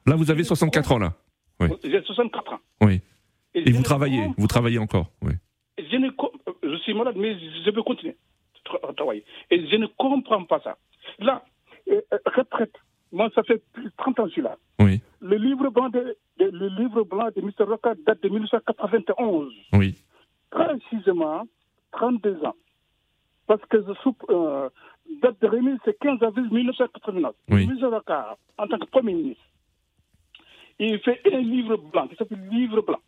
Là, 0.07 0.17
vous 0.17 0.31
avez 0.31 0.45
64 0.45 0.93
ans, 0.93 0.99
là 0.99 1.15
oui. 1.61 1.69
J'ai 1.85 2.03
64 2.03 2.53
ans. 2.53 2.61
Oui. 2.83 3.01
Et, 3.55 3.73
vous 3.73 3.83
travaillez, 3.83 4.29
vous 4.37 4.47
travaillez 4.47 4.79
encore, 4.79 5.11
oui. 5.23 5.33
Je, 5.79 5.97
ne, 5.97 6.11
je 6.63 6.77
suis 6.83 6.93
malade, 6.93 7.15
mais 7.17 7.37
je 7.65 7.71
peux 7.71 7.83
continuer 7.83 8.17
à 8.87 8.93
travailler. 8.93 9.25
Et 9.51 9.67
je 9.67 9.77
ne 9.77 9.87
comprends 9.87 10.45
pas 10.45 10.61
ça. 10.61 10.77
Là, 11.19 11.43
euh, 11.89 12.01
euh, 12.13 12.19
retraite, 12.27 12.75
moi, 13.13 13.31
ça 13.35 13.43
fait 13.45 13.63
plus 13.73 13.85
de 13.85 13.93
30 13.97 14.21
ans 14.21 14.23
que 14.25 14.29
je 14.29 14.33
suis 14.35 14.43
là. 14.43 14.57
Oui. 14.81 15.01
Le 15.21 15.37
livre 15.37 15.71
blanc 15.71 15.89
de, 15.89 16.17
le 16.39 16.69
livre 16.69 17.05
blanc 17.05 17.29
de 17.35 17.41
Mr. 17.41 17.65
Roca 17.65 17.95
date 18.07 18.23
de 18.23 18.29
1991. 18.29 19.53
Oui. 19.73 19.97
Précisément 20.51 21.47
32 21.93 22.45
ans. 22.45 22.55
Parce 23.47 23.65
que 23.67 23.79
je 23.81 23.93
soupe, 24.03 24.25
euh, 24.29 24.69
date 25.27 25.41
de 25.41 25.49
remise, 25.49 25.79
c'est 25.85 25.99
15 25.99 26.23
avril 26.23 26.49
1989. 26.51 27.35
Oui. 27.51 27.69
en 28.59 28.67
tant 28.67 28.79
que 28.79 28.87
Premier 28.87 29.15
ministre, 29.15 29.43
il 30.79 30.99
fait 31.01 31.21
un 31.33 31.41
livre 31.41 31.77
blanc 31.77 32.07
qui 32.09 32.17
s'appelle 32.17 32.49
Livre 32.51 32.83
blanc. 32.83 33.01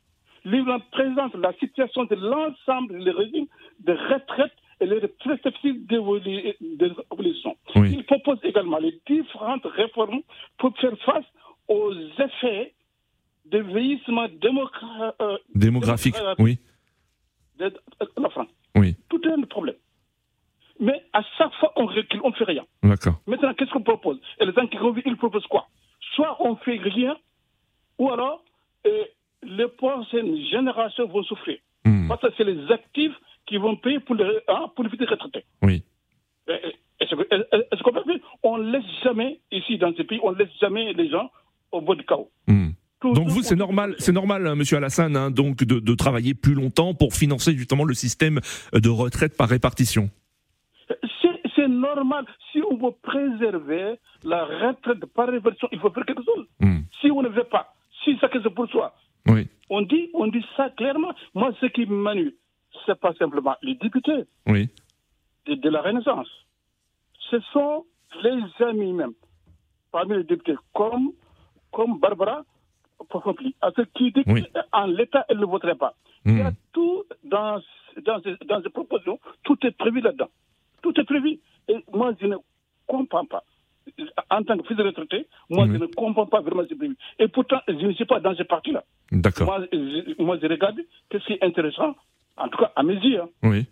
Livre 0.45 0.81
présente 0.91 1.35
la 1.35 1.53
situation 1.55 2.05
de 2.05 2.15
l'ensemble 2.15 3.05
des 3.05 3.11
régimes 3.11 3.47
de 3.81 3.93
retraite 3.93 4.53
et 4.81 4.87
les 4.87 5.01
perspectives 5.09 5.87
d'évolution. 5.87 7.57
Il 7.75 8.05
propose 8.05 8.39
également 8.43 8.79
les 8.79 8.99
différentes 9.07 9.67
réformes 9.67 10.23
pour 10.59 10.77
faire 10.79 10.97
face 11.05 11.25
aux 11.67 11.93
effets 11.93 12.75
de 13.47 13.59
vieillissement 13.59 14.27
euh, 14.27 15.39
démographique. 15.55 16.17
oui. 16.39 16.59
De, 17.59 17.73
la 18.17 18.31
France. 18.31 18.49
Oui. 18.77 18.95
Tout 19.09 19.21
est 19.27 19.33
un 19.33 19.43
problème. 19.43 19.75
Mais 20.81 21.03
à 21.13 21.23
chaque 21.37 21.53
fois, 21.55 21.73
on 21.77 21.87
recule, 21.87 22.21
on 22.23 22.31
ne 22.31 22.35
fait 22.35 22.45
rien. 22.45 22.65
D'accord. 22.83 23.21
Maintenant, 23.27 23.53
qu'est-ce 23.55 23.71
qu'on 23.71 23.83
propose? 23.83 24.21
Et 24.41 24.47
les 24.47 24.53
gens 24.53 24.67
qui 24.67 24.79
reviennent, 24.79 25.05
ils 25.07 25.17
proposent 25.17 25.47
quoi? 25.47 25.67
Soit 26.15 26.37
on 26.41 26.57
fait 26.57 26.79
rien, 26.79 27.17
ou 27.99 28.11
alors 28.11 28.45
euh, 28.87 29.05
les 29.43 29.69
prochaines 29.69 30.37
générations 30.51 31.09
vont 31.09 31.23
souffrir. 31.25 31.59
Hmm. 31.85 32.09
Parce 32.09 32.21
que 32.23 32.29
c'est 32.37 32.45
les 32.45 32.71
actifs 32.73 33.15
qui 33.47 33.57
vont 33.57 33.77
payer 33.77 34.01
pour 34.01 34.15
les, 34.15 34.25
hein, 34.49 34.71
pour 34.75 34.85
les 34.85 35.07
retraités. 35.07 35.45
Oui. 35.63 35.83
Est-ce 37.01 37.83
qu'on 37.83 37.93
peut 37.93 38.21
On 38.43 38.59
ne 38.59 38.73
laisse 38.73 39.03
jamais, 39.03 39.41
ici 39.51 39.79
dans 39.79 39.93
ce 39.97 40.03
pays, 40.03 40.21
on 40.23 40.33
ne 40.33 40.39
laisse 40.39 40.49
jamais 40.61 40.93
les 40.93 41.09
gens 41.09 41.31
au 41.73 41.81
bout 41.81 41.95
du 41.95 42.05
chaos. 42.05 42.31
Hmm. 42.47 42.71
Donc 43.03 43.29
vous, 43.29 43.43
c'est 43.43 43.55
normal, 43.55 43.95
c'est 43.99 44.13
normal, 44.13 44.47
hein, 44.47 44.57
Monsieur 44.57 44.77
Alassane, 44.77 45.17
hein, 45.17 45.31
donc 45.31 45.63
de, 45.63 45.79
de, 45.79 45.95
travailler 45.95 46.35
plus 46.35 46.55
longtemps 46.55 46.95
pour 46.95 47.15
financer 47.15 47.57
justement 47.57 47.85
le 47.85 47.95
système 47.95 48.41
de 48.73 48.89
retraite 48.89 49.37
par 49.37 49.49
répartition. 49.49 50.11
C'est 51.69 51.75
normal. 51.75 52.25
Si 52.51 52.63
on 52.63 52.77
veut 52.77 52.95
préserver 53.03 53.99
la 54.25 54.45
retraite 54.45 55.05
par 55.07 55.29
répartition, 55.29 55.69
il 55.73 55.79
faut 55.79 55.91
faire 55.91 56.07
quelque 56.07 56.23
chose. 56.25 56.47
Hmm. 56.61 56.81
Si 57.01 57.11
on 57.11 57.23
ne 57.23 57.29
veut 57.29 57.45
pas, 57.45 57.75
si 58.05 58.17
ça 58.19 58.29
que 58.29 58.43
c'est 58.43 58.51
pour 58.51 58.69
soi, 58.69 58.95
oui. 59.27 59.49
on 59.69 59.83
dit, 59.83 60.11
on 60.15 60.29
dit 60.29 60.45
ça 60.57 60.71
clairement. 60.71 61.13
Moi, 61.35 61.53
ce 61.61 61.67
qui 61.67 61.85
m'ennuie, 61.87 62.35
c'est 62.87 62.99
pas 62.99 63.13
simplement 63.15 63.55
les 63.63 63.75
députés 63.75 64.25
oui. 64.47 64.69
de, 65.47 65.69
la 65.69 65.83
Renaissance. 65.83 66.29
Ce 67.31 67.39
sont 67.53 67.85
les 68.23 68.65
amis 68.65 68.93
même, 68.93 69.13
parmi 69.93 70.17
les 70.17 70.25
députés, 70.25 70.57
comme, 70.75 71.13
comme 71.73 71.99
Barbara 71.99 72.45
à 73.61 73.71
ce 73.77 73.83
qui 73.95 74.11
dit 74.11 74.25
qu'en 74.25 74.87
l'État, 74.87 75.25
elle 75.29 75.39
ne 75.39 75.47
voterait 75.47 75.77
pas. 75.77 75.95
Il 76.25 76.39
y 76.39 76.41
a 76.41 76.51
hmm. 76.51 76.57
tout 76.73 77.05
dans, 77.25 77.61
dans, 78.05 78.21
dans 78.47 78.63
ces 78.63 78.71
propositions, 78.71 79.21
tout 79.45 79.59
est 79.65 79.71
prévu 79.71 80.01
là-dedans. 80.01 80.29
Tout 80.83 80.99
est 81.01 81.05
prévu. 81.05 81.39
Et 81.69 81.77
moi, 81.93 82.13
je 82.21 82.27
ne 82.27 82.37
comprends 82.87 83.27
pas. 83.27 83.45
En 84.31 84.43
tant 84.43 84.59
que 84.59 84.67
fils 84.67 84.77
de 84.77 84.83
retraité, 84.83 85.27
moi, 85.49 85.67
je 85.67 85.73
ne 85.79 85.87
comprends 85.87 86.27
pas 86.27 86.41
vraiment 86.41 86.65
ce 86.69 86.75
prévu. 86.75 86.97
Et 87.19 87.29
pourtant, 87.29 87.61
je 87.67 87.73
ne 87.87 87.93
suis 87.93 88.05
pas 88.05 88.21
dans 88.21 88.35
ce 88.35 88.43
parti-là. 88.43 88.85
D'accord. 89.11 89.47
Moi, 89.47 89.67
je, 89.73 90.23
moi, 90.23 90.39
je 90.41 90.47
regarde 90.47 90.81
ce 91.11 91.19
qui 91.19 91.33
est 91.35 91.43
intéressant, 91.43 91.95
en 92.37 92.49
tout 92.49 92.59
cas 92.59 92.73
à 92.77 92.83
mes 92.83 92.97
yeux. 92.97 93.23
Hein. 93.23 93.29
Oui. 93.43 93.67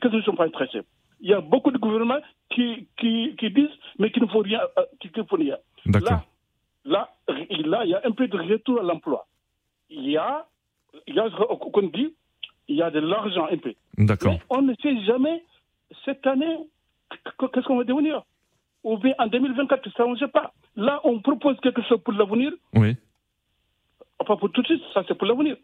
Que 0.00 0.08
ne 0.08 0.22
sont 0.22 0.34
pas 0.34 0.46
intéressés. 0.46 0.82
Il 1.20 1.30
y 1.30 1.34
a 1.34 1.40
beaucoup 1.40 1.70
de 1.70 1.78
gouvernements 1.78 2.20
qui, 2.50 2.88
qui, 2.98 3.36
qui 3.38 3.50
disent, 3.50 3.68
mais 3.98 4.10
qui 4.10 4.20
ne 4.20 4.26
font 4.26 4.40
rien. 4.40 4.60
Euh, 4.76 4.82
qui, 5.00 5.08
qui 5.10 5.24
font 5.24 5.36
rien. 5.36 5.56
Là, 5.86 6.24
là, 6.84 7.84
il 7.84 7.90
y 7.90 7.94
a 7.94 8.00
un 8.04 8.10
peu 8.10 8.26
de 8.26 8.36
retour 8.36 8.80
à 8.80 8.82
l'emploi. 8.82 9.26
Il 9.90 10.10
y 10.10 10.16
a, 10.16 10.46
il 11.06 11.14
y 11.14 11.20
a 11.20 11.28
qu'on 11.30 11.82
dit, 11.82 12.14
il 12.66 12.76
y 12.76 12.82
a 12.82 12.90
de 12.90 12.98
l'argent 12.98 13.46
un 13.50 13.56
peu. 13.58 13.74
D'accord. 13.96 14.32
Mais 14.32 14.40
on 14.50 14.62
ne 14.62 14.74
sait 14.82 15.00
jamais 15.04 15.42
cette 16.04 16.26
année 16.26 16.58
qu'est-ce 17.52 17.66
qu'on 17.66 17.78
va 17.78 17.84
devenir? 17.84 18.22
Ou 18.84 18.96
bien 18.98 19.14
en 19.18 19.26
2024, 19.26 19.90
ça 19.96 20.06
on 20.06 20.12
ne 20.12 20.18
sait 20.18 20.28
pas. 20.28 20.52
Là, 20.76 21.00
on 21.04 21.20
propose 21.20 21.58
quelque 21.60 21.82
chose 21.82 22.00
pour 22.02 22.14
l'avenir. 22.14 22.52
Oui. 22.74 22.96
Pas 24.18 24.36
pour 24.36 24.50
tout 24.52 24.62
de 24.62 24.66
suite, 24.66 24.82
ça 24.94 25.02
c'est 25.06 25.14
pour 25.14 25.26
l'avenir. 25.26 25.56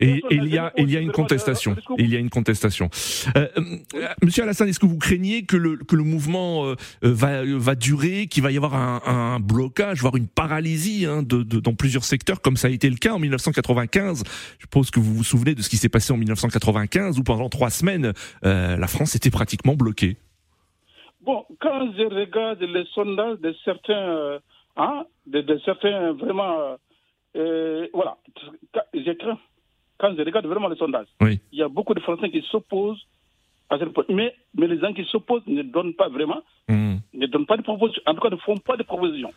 Et, 0.00 0.20
il 0.30 0.48
y 0.48 0.58
a, 0.58 0.72
il 0.76 0.90
y 0.90 0.96
a 0.96 1.00
une 1.00 1.12
contestation. 1.12 1.76
Il 1.98 2.12
y 2.12 2.16
a 2.16 2.18
une 2.18 2.30
contestation. 2.30 2.90
Euh, 3.36 3.46
euh, 3.56 4.08
Monsieur 4.22 4.42
Alassane, 4.42 4.68
est-ce 4.68 4.80
que 4.80 4.86
vous 4.86 4.98
craignez 4.98 5.44
que 5.44 5.56
le, 5.56 5.76
que 5.76 5.94
le 5.94 6.02
mouvement 6.02 6.66
euh, 6.66 6.74
va, 7.02 7.42
va 7.44 7.74
durer, 7.76 8.26
qu'il 8.26 8.42
va 8.42 8.50
y 8.50 8.56
avoir 8.56 8.74
un, 8.74 9.02
un, 9.06 9.40
blocage, 9.40 10.00
voire 10.00 10.16
une 10.16 10.26
paralysie 10.26 11.06
hein, 11.06 11.22
de, 11.22 11.44
de, 11.44 11.60
dans 11.60 11.74
plusieurs 11.74 12.02
secteurs, 12.02 12.40
comme 12.40 12.56
ça 12.56 12.66
a 12.66 12.70
été 12.70 12.90
le 12.90 12.96
cas 12.96 13.12
en 13.12 13.20
1995 13.20 14.24
Je 14.58 14.62
suppose 14.62 14.90
que 14.90 14.98
vous 14.98 15.14
vous 15.14 15.24
souvenez 15.24 15.54
de 15.54 15.62
ce 15.62 15.68
qui 15.68 15.76
s'est 15.76 15.88
passé 15.88 16.12
en 16.12 16.16
1995, 16.16 17.20
où 17.20 17.22
pendant 17.22 17.48
trois 17.48 17.70
semaines, 17.70 18.12
la 18.42 18.86
France 18.88 19.14
était 19.14 19.30
pratiquement 19.30 19.74
bloquée. 19.74 20.16
Bon, 21.20 21.44
quand 21.60 21.92
je 21.96 22.02
regarde 22.02 22.60
les 22.60 22.84
sondages 22.94 23.38
de 23.40 23.54
certains, 23.64 24.40
hein, 24.76 25.04
de, 25.26 25.40
de 25.40 25.58
certains 25.64 26.12
vraiment, 26.12 26.76
voilà, 27.34 28.18
j'ai 28.92 29.16
craint 29.16 29.38
quand 29.98 30.14
je 30.16 30.22
regarde 30.22 30.46
vraiment 30.46 30.68
les 30.68 30.76
sondages, 30.76 31.06
il 31.20 31.38
y 31.52 31.62
a 31.62 31.68
beaucoup 31.68 31.94
de 31.94 32.00
Français 32.00 32.30
qui 32.30 32.42
s'opposent 32.50 33.06
à 33.70 33.78
cette 33.78 33.96
mais, 34.08 34.34
mais 34.54 34.66
les 34.66 34.78
gens 34.78 34.92
qui 34.92 35.04
s'opposent 35.06 35.46
ne 35.46 35.62
donnent 35.62 35.94
pas 35.94 36.08
vraiment, 36.08 36.42
hmm. 36.68 36.96
ne 37.12 37.26
donnent 37.26 37.46
pas 37.46 37.56
de 37.56 37.62
propositions, 37.62 38.02
en 38.06 38.14
tout 38.14 38.20
cas 38.20 38.30
ne 38.30 38.36
font 38.36 38.58
pas 38.58 38.76
de 38.76 38.82
propositions. 38.82 39.32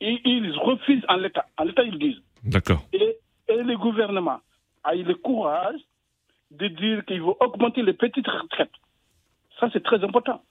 Et 0.00 0.20
ils 0.24 0.52
refusent 0.58 1.04
en 1.08 1.16
l'État. 1.16 1.46
En 1.56 1.64
l'État, 1.64 1.84
ils 1.84 1.98
disent. 1.98 2.20
D'accord. 2.42 2.82
Et, 2.92 3.16
et 3.48 3.62
le 3.62 3.76
gouvernement 3.78 4.40
a 4.82 4.96
eu 4.96 5.04
le 5.04 5.14
courage 5.14 5.78
de 6.50 6.68
dire 6.68 7.04
qu'il 7.04 7.20
veut 7.20 7.34
augmenter 7.40 7.82
les 7.82 7.92
petites 7.92 8.26
retraites. 8.26 8.72
Ça, 9.60 9.68
c'est 9.72 9.82
très 9.82 10.02
important. 10.02 10.42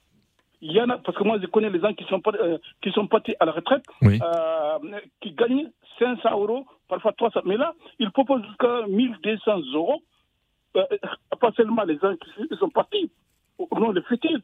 Il 0.62 0.72
y 0.72 0.82
en 0.82 0.90
a, 0.90 0.98
parce 0.98 1.18
que 1.18 1.24
moi, 1.24 1.38
je 1.42 1.48
connais 1.48 1.70
les 1.70 1.80
gens 1.80 1.94
qui 1.94 2.06
sont, 2.06 2.22
euh, 2.28 2.58
qui 2.82 2.92
sont 2.92 3.08
partis 3.08 3.36
à 3.40 3.46
la 3.46 3.52
retraite, 3.52 3.84
euh, 4.04 5.00
qui 5.20 5.32
gagnent 5.34 5.70
500 6.00 6.32
euros, 6.32 6.66
parfois 6.92 7.14
300. 7.14 7.42
Mais 7.46 7.56
là, 7.56 7.74
ils 8.00 8.12
proposent 8.12 8.46
jusqu'à 8.46 8.86
1200 8.88 9.62
euros. 9.74 10.04
Euh, 10.76 10.84
pas 11.40 11.52
seulement 11.54 11.84
les 11.84 11.98
gens 11.98 12.14
qui 12.16 12.58
sont 12.58 12.70
partis, 12.70 13.10
non, 13.72 13.92
les 13.92 14.02
futurs, 14.04 14.40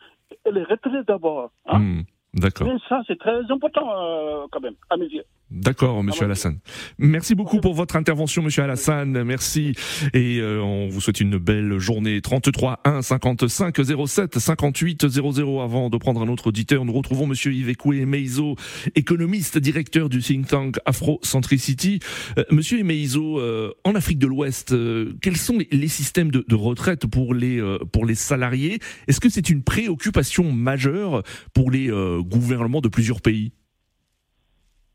et 0.46 0.52
les 0.52 0.64
retraités 0.64 1.04
d'abord. 1.06 1.52
Hein. 1.68 1.80
Hmm. 1.80 2.02
D'accord. 2.34 2.68
Mais 2.68 2.78
ça, 2.90 3.02
c'est 3.08 3.20
très 3.20 3.50
important 3.52 3.88
euh, 3.92 4.46
quand 4.52 4.62
même, 4.62 4.76
à 4.90 4.98
mes 4.98 5.08
yeux. 5.08 5.24
D'accord, 5.50 6.04
Monsieur 6.04 6.26
Alassane. 6.26 6.60
Merci 6.98 7.34
beaucoup 7.34 7.62
pour 7.62 7.74
votre 7.74 7.96
intervention, 7.96 8.44
Monsieur 8.44 8.64
Alassane. 8.64 9.24
Merci 9.24 9.76
et 10.14 10.40
euh, 10.40 10.62
on 10.62 10.90
vous 10.90 11.00
souhaite 11.00 11.22
une 11.22 11.38
belle 11.38 11.80
journée. 11.80 12.20
33 12.20 12.82
1 12.84 13.02
55 13.02 13.78
07 14.08 14.40
58 14.40 15.08
00. 15.08 15.62
Avant 15.62 15.90
de 15.90 15.98
prendre 15.98 16.22
un 16.22 16.28
autre 16.28 16.48
auditeur, 16.48 16.84
nous 16.84 16.92
retrouvons 16.92 17.28
Monsieur 17.28 17.54
Yves 17.54 17.76
Meizo, 18.06 18.56
économiste, 18.96 19.58
directeur 19.58 20.10
du 20.10 20.20
think 20.20 20.48
tank 20.48 20.80
Afro-Centricity. 20.86 22.00
Euh, 22.38 22.44
Monsieur 22.52 22.84
Meizo, 22.84 23.40
euh, 23.40 23.72
en 23.86 23.96
Afrique 23.96 24.20
de 24.20 24.28
l'Ouest, 24.28 24.76
quels 25.22 25.38
sont 25.38 25.60
les, 25.72 25.88
systèmes 25.88 26.30
de, 26.30 26.44
de, 26.46 26.56
retraite 26.56 27.08
pour 27.08 27.34
les 27.34 27.64
pour 27.94 28.06
les 28.06 28.16
salariés? 28.16 28.80
Est-ce 29.08 29.22
que 29.22 29.30
c'est 29.30 29.50
une 29.50 29.64
préoccupation 29.64 30.52
majeure 30.52 31.24
pour 31.54 31.72
les 31.72 31.90
gouvernements 32.26 32.82
de 32.82 32.90
plusieurs 32.90 33.22
pays? 33.22 33.54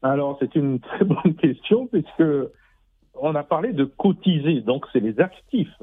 Alors, 0.03 0.37
c'est 0.41 0.55
une 0.55 0.81
très 0.81 1.05
bonne 1.05 1.35
question 1.35 1.87
puisque 1.87 2.25
on 3.15 3.35
a 3.35 3.43
parlé 3.43 3.73
de 3.73 3.85
cotiser, 3.85 4.61
donc 4.61 4.87
c'est 4.93 5.01
les 5.01 5.21
actifs. 5.21 5.83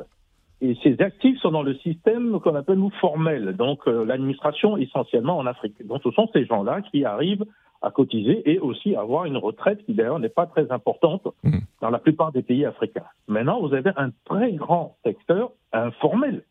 Et 0.62 0.76
ces 0.84 1.00
actifs 1.02 1.40
sont 1.40 1.52
dans 1.52 1.64
le 1.64 1.76
système 1.76 2.40
qu'on 2.42 2.56
appelle 2.56 2.80
nous 2.80 2.90
formel, 3.00 3.56
donc 3.56 3.88
euh, 3.88 4.04
l'administration 4.04 4.76
essentiellement 4.76 5.38
en 5.38 5.46
Afrique. 5.46 5.86
Donc 5.88 6.02
ce 6.04 6.12
sont 6.12 6.30
ces 6.34 6.46
gens-là 6.46 6.82
qui 6.82 7.06
arrivent 7.06 7.46
à 7.82 7.92
cotiser 7.92 8.42
et 8.52 8.60
aussi 8.60 8.94
à 8.94 9.02
avoir 9.02 9.24
une 9.24 9.38
retraite 9.38 9.86
qui 9.86 9.94
d'ailleurs 9.94 10.20
n'est 10.20 10.28
pas 10.28 10.48
très 10.48 10.70
importante 10.70 11.26
mmh. 11.44 11.60
dans 11.80 11.90
la 11.90 12.00
plupart 12.00 12.34
des 12.34 12.42
pays 12.42 12.66
africains. 12.66 13.06
Maintenant, 13.30 13.62
vous 13.62 13.74
avez 13.74 13.92
un 13.96 14.10
très 14.26 14.52
grand 14.52 14.98
secteur 15.06 15.52
informel. 15.72 16.44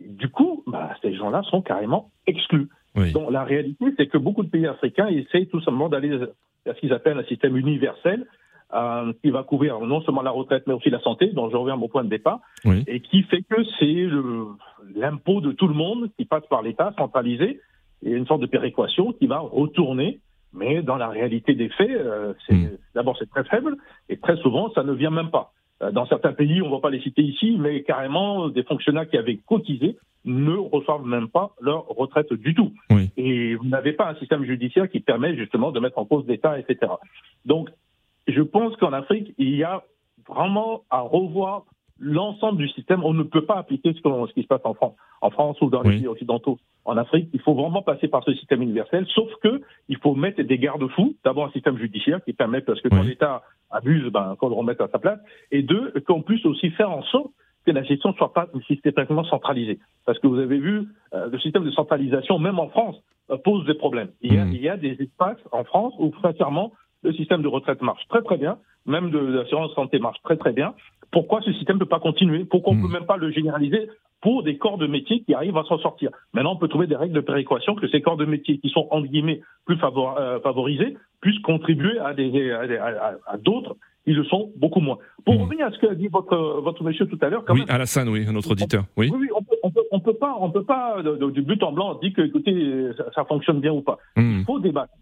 Du 0.00 0.28
coup, 0.28 0.62
bah, 0.68 0.90
ces 1.02 1.14
gens-là 1.14 1.42
sont 1.42 1.60
carrément 1.60 2.10
exclus. 2.28 2.68
Donc 2.94 3.30
la 3.30 3.44
réalité, 3.44 3.84
c'est 3.96 4.06
que 4.06 4.18
beaucoup 4.18 4.42
de 4.42 4.48
pays 4.48 4.66
africains 4.66 5.06
essayent 5.08 5.46
tout 5.46 5.60
simplement 5.60 5.88
d'aller 5.88 6.18
à 6.66 6.74
ce 6.74 6.80
qu'ils 6.80 6.92
appellent 6.92 7.18
un 7.18 7.24
système 7.24 7.56
universel 7.56 8.26
euh, 8.72 9.12
qui 9.22 9.30
va 9.30 9.42
couvrir 9.42 9.80
non 9.80 10.00
seulement 10.02 10.22
la 10.22 10.30
retraite 10.30 10.64
mais 10.66 10.74
aussi 10.74 10.90
la 10.90 11.00
santé, 11.00 11.28
dont 11.28 11.50
je 11.50 11.56
reviens 11.56 11.74
à 11.74 11.76
mon 11.76 11.88
point 11.88 12.04
de 12.04 12.08
départ, 12.08 12.40
et 12.86 13.00
qui 13.00 13.22
fait 13.24 13.42
que 13.42 13.64
c'est 13.78 14.06
l'impôt 14.94 15.40
de 15.40 15.52
tout 15.52 15.66
le 15.66 15.74
monde 15.74 16.08
qui 16.16 16.24
passe 16.24 16.46
par 16.48 16.62
l'État 16.62 16.92
centralisé 16.98 17.60
et 18.02 18.10
une 18.10 18.26
sorte 18.26 18.40
de 18.40 18.46
péréquation 18.46 19.12
qui 19.12 19.26
va 19.26 19.38
retourner. 19.38 20.20
Mais 20.52 20.82
dans 20.82 20.96
la 20.96 21.08
réalité 21.08 21.54
des 21.54 21.68
faits, 21.68 21.90
euh, 21.90 22.32
hmm. 22.48 22.70
d'abord 22.94 23.16
c'est 23.18 23.30
très 23.30 23.44
faible 23.44 23.76
et 24.08 24.16
très 24.16 24.36
souvent 24.36 24.70
ça 24.72 24.82
ne 24.82 24.92
vient 24.92 25.10
même 25.10 25.30
pas. 25.30 25.52
Euh, 25.82 25.90
dans 25.90 26.06
certains 26.06 26.32
pays, 26.32 26.62
on 26.62 26.66
ne 26.68 26.74
va 26.74 26.80
pas 26.80 26.90
les 26.90 27.00
citer 27.00 27.22
ici, 27.22 27.56
mais 27.58 27.82
carrément 27.82 28.48
des 28.48 28.62
fonctionnaires 28.62 29.08
qui 29.08 29.16
avaient 29.16 29.36
cotisé 29.36 29.96
ne 30.24 30.54
reçoivent 30.54 31.06
même 31.06 31.28
pas 31.28 31.54
leur 31.60 31.86
retraite 31.88 32.32
du 32.34 32.54
tout. 32.54 32.72
Et 33.16 33.54
vous 33.54 33.66
n'avez 33.66 33.92
pas 33.92 34.10
un 34.10 34.14
système 34.16 34.44
judiciaire 34.44 34.88
qui 34.88 35.00
permet 35.00 35.34
justement 35.34 35.72
de 35.72 35.80
mettre 35.80 35.98
en 35.98 36.04
cause 36.04 36.26
l'État, 36.26 36.58
etc. 36.58 36.92
Donc, 37.46 37.70
je 38.28 38.42
pense 38.42 38.76
qu'en 38.76 38.92
Afrique, 38.92 39.34
il 39.38 39.56
y 39.56 39.64
a 39.64 39.82
vraiment 40.28 40.82
à 40.90 41.00
revoir 41.00 41.64
l'ensemble 42.00 42.58
du 42.58 42.68
système, 42.68 43.04
on 43.04 43.12
ne 43.12 43.22
peut 43.22 43.44
pas 43.44 43.58
appliquer 43.58 43.92
ce, 43.92 44.32
qui 44.32 44.42
se 44.42 44.46
passe 44.46 44.62
en 44.64 44.74
France, 44.74 44.94
en 45.20 45.30
France 45.30 45.60
ou 45.60 45.68
dans 45.68 45.82
les 45.82 45.98
pays 45.98 46.08
occidentaux. 46.08 46.58
En 46.84 46.96
Afrique, 46.96 47.28
il 47.34 47.40
faut 47.40 47.54
vraiment 47.54 47.82
passer 47.82 48.08
par 48.08 48.24
ce 48.24 48.32
système 48.34 48.62
universel, 48.62 49.06
sauf 49.14 49.28
que 49.42 49.60
il 49.88 49.98
faut 49.98 50.14
mettre 50.14 50.42
des 50.42 50.58
garde-fous. 50.58 51.14
D'abord 51.24 51.46
un 51.46 51.50
système 51.50 51.76
judiciaire 51.76 52.24
qui 52.24 52.32
permet, 52.32 52.62
parce 52.62 52.80
que 52.80 52.88
quand 52.88 53.02
l'État 53.02 53.42
abuse, 53.70 54.10
ben, 54.10 54.34
qu'on 54.38 54.48
le 54.48 54.54
remette 54.54 54.80
à 54.80 54.88
sa 54.88 54.98
place, 54.98 55.20
et 55.50 55.62
deux, 55.62 55.92
qu'on 56.06 56.22
puisse 56.22 56.44
aussi 56.46 56.70
faire 56.70 56.90
en 56.90 57.02
sorte 57.02 57.30
que 57.66 57.70
la 57.70 57.82
gestion 57.82 58.10
ne 58.10 58.14
soit 58.14 58.32
pas 58.32 58.48
systématiquement 58.66 59.24
centralisée. 59.24 59.78
Parce 60.06 60.18
que 60.18 60.26
vous 60.26 60.38
avez 60.38 60.58
vu, 60.58 60.88
euh, 61.12 61.28
le 61.30 61.38
système 61.38 61.64
de 61.64 61.70
centralisation, 61.70 62.38
même 62.38 62.58
en 62.58 62.68
France, 62.70 62.96
euh, 63.30 63.36
pose 63.36 63.66
des 63.66 63.74
problèmes. 63.74 64.08
Il 64.22 64.34
y, 64.34 64.38
a, 64.38 64.46
mmh. 64.46 64.52
il 64.52 64.62
y 64.62 64.68
a 64.70 64.78
des 64.78 64.96
espaces 65.00 65.38
en 65.52 65.64
France 65.64 65.92
où, 65.98 66.10
sincèrement, 66.22 66.72
le 67.02 67.12
système 67.12 67.42
de 67.42 67.48
retraite 67.48 67.82
marche 67.82 68.06
très 68.08 68.22
très 68.22 68.38
bien, 68.38 68.58
même 68.86 69.10
de 69.10 69.18
l'assurance 69.18 69.72
santé 69.74 69.98
marche 69.98 70.20
très 70.22 70.36
très 70.36 70.52
bien. 70.52 70.74
Pourquoi 71.12 71.40
ce 71.42 71.52
système 71.52 71.76
ne 71.76 71.80
peut 71.80 71.86
pas 71.86 72.00
continuer? 72.00 72.44
Pourquoi 72.44 72.72
on 72.72 72.76
ne 72.76 72.80
mmh. 72.80 72.86
peut 72.86 72.92
même 72.92 73.06
pas 73.06 73.16
le 73.16 73.30
généraliser 73.30 73.88
pour 74.20 74.42
des 74.42 74.58
corps 74.58 74.78
de 74.78 74.86
métier 74.86 75.22
qui 75.22 75.34
arrivent 75.34 75.56
à 75.56 75.64
s'en 75.64 75.78
sortir? 75.78 76.10
Maintenant, 76.32 76.52
on 76.52 76.56
peut 76.56 76.68
trouver 76.68 76.86
des 76.86 76.96
règles 76.96 77.14
de 77.14 77.20
péréquation 77.20 77.74
que 77.74 77.88
ces 77.88 78.00
corps 78.00 78.16
de 78.16 78.24
métier 78.24 78.58
qui 78.58 78.68
sont, 78.68 78.86
entre 78.90 79.08
guillemets, 79.08 79.40
plus 79.66 79.78
euh, 79.82 80.40
favorisés 80.40 80.96
puissent 81.20 81.40
contribuer 81.40 81.98
à, 81.98 82.14
des, 82.14 82.52
à, 82.52 83.36
d'autres 83.38 83.76
ils 84.06 84.16
le 84.16 84.24
sont 84.24 84.50
beaucoup 84.56 84.80
moins. 84.80 84.96
Pour 85.26 85.34
mmh. 85.34 85.42
revenir 85.42 85.66
à 85.66 85.70
ce 85.72 85.78
qu'a 85.78 85.94
dit 85.94 86.08
votre, 86.08 86.34
votre 86.62 86.82
monsieur 86.82 87.06
tout 87.06 87.18
à 87.20 87.28
l'heure, 87.28 87.44
oui, 87.50 87.64
Alassane, 87.68 88.08
oui, 88.08 88.24
notre 88.32 88.50
auditeur. 88.50 88.84
Oui, 88.96 89.10
oui, 89.12 89.28
on 89.36 89.42
peut, 89.42 89.56
on 89.62 89.70
peut, 89.70 89.82
on 89.90 90.00
peut 90.00 90.14
pas, 90.14 90.34
on 90.40 90.50
peut 90.50 90.64
pas 90.64 91.02
du 91.02 91.42
but 91.42 91.62
en 91.62 91.72
blanc 91.72 91.94
dire 91.96 92.12
que, 92.14 92.22
écoutez, 92.22 92.92
ça, 92.96 93.04
ça 93.14 93.24
fonctionne 93.24 93.60
bien 93.60 93.72
ou 93.72 93.82
pas. 93.82 93.98
Mmh. 94.16 94.38
Il 94.38 94.44
faut 94.44 94.58
débattre. 94.58 94.94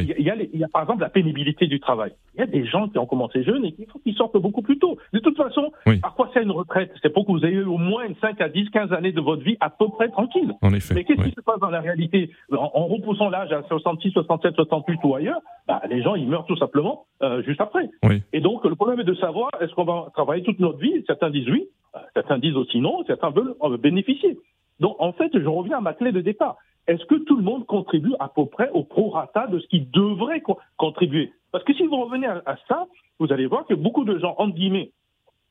Il, 0.00 0.24
y 0.24 0.30
a 0.30 0.36
il, 0.36 0.58
y 0.58 0.64
a 0.64 0.68
par 0.68 0.82
exemple 0.82 1.02
la 1.02 1.08
pénibilité 1.08 1.66
du 1.66 1.80
travail. 1.80 2.12
Il 2.34 2.40
y 2.40 2.42
a 2.42 2.46
des 2.46 2.64
gens 2.66 2.88
qui 2.88 2.98
ont 2.98 3.06
commencé 3.06 3.42
jeunes 3.42 3.64
et 3.64 3.72
qui 3.72 3.86
qu'ils 4.04 4.14
sortent 4.14 4.36
beaucoup 4.36 4.62
plus 4.62 4.78
tôt. 4.78 4.96
De 5.12 5.18
toute 5.18 5.36
façon, 5.36 5.72
à 5.86 6.10
quoi 6.10 6.30
c'est 6.32 6.42
une 6.42 6.50
retraite 6.50 6.92
C'est 7.02 7.12
pour 7.12 7.26
que 7.26 7.32
vous 7.32 7.44
ayez 7.44 7.62
au 7.62 7.78
moins 7.78 8.04
5 8.20 8.40
à 8.40 8.48
10, 8.48 8.70
15 8.70 8.92
années 8.92 9.12
de 9.12 9.20
votre 9.20 9.42
vie 9.42 9.56
à 9.60 9.70
peu 9.70 9.88
près 9.88 10.08
tranquille. 10.08 10.52
En 10.62 10.72
effet, 10.72 10.94
Mais 10.94 11.04
qu'est-ce 11.04 11.22
qui 11.22 11.30
se 11.30 11.40
passe 11.40 11.60
dans 11.60 11.70
la 11.70 11.80
réalité? 11.80 12.30
En, 12.52 12.86
repoussant 12.86 13.28
l'âge 13.28 13.52
à 13.52 13.62
66, 13.62 14.12
67, 14.12 14.54
68 14.54 15.00
ou 15.04 15.14
ailleurs, 15.14 15.40
bah, 15.66 15.80
les 15.88 16.02
gens 16.02 16.14
ils 16.14 16.28
meurent 16.28 16.46
tout 16.46 16.56
simplement 16.56 17.06
euh, 17.22 17.42
juste 17.42 17.60
après. 17.60 17.88
Et 18.32 18.40
donc 18.40 18.64
le 18.64 18.74
problème 18.74 19.00
est 19.00 19.04
de 19.04 19.14
savoir 19.14 19.50
est-ce 19.60 19.72
qu'on 19.74 19.84
va 19.84 20.10
travailler 20.14 20.42
toute 20.42 20.58
notre 20.58 20.78
vie? 20.78 21.04
Certains 21.06 21.30
disent 21.30 21.48
oui, 21.48 21.68
euh, 21.94 21.98
certains 22.14 22.38
disent 22.38 22.56
aussi 22.56 22.80
non, 22.80 23.04
certains 23.06 23.30
veulent 23.30 23.54
en 23.60 23.70
bénéficier. 23.70 24.38
Donc 24.80 24.96
en 24.98 25.12
fait, 25.12 25.30
je 25.32 25.46
reviens 25.46 25.78
à 25.78 25.80
ma 25.80 25.94
clé 25.94 26.12
de 26.12 26.20
départ 26.20 26.56
est-ce 26.86 27.04
que 27.06 27.14
tout 27.14 27.36
le 27.36 27.42
monde 27.42 27.66
contribue 27.66 28.14
à 28.18 28.28
peu 28.28 28.46
près 28.46 28.70
au 28.70 28.82
prorata 28.82 29.46
de 29.46 29.58
ce 29.60 29.66
qui 29.68 29.80
devrait 29.80 30.42
contribuer? 30.76 31.32
Parce 31.52 31.64
que 31.64 31.74
si 31.74 31.86
vous 31.86 31.96
revenez 31.96 32.26
à, 32.26 32.56
ça, 32.68 32.86
vous 33.18 33.32
allez 33.32 33.46
voir 33.46 33.66
que 33.66 33.74
beaucoup 33.74 34.04
de 34.04 34.18
gens, 34.18 34.34
entre 34.38 34.54
guillemets, 34.54 34.90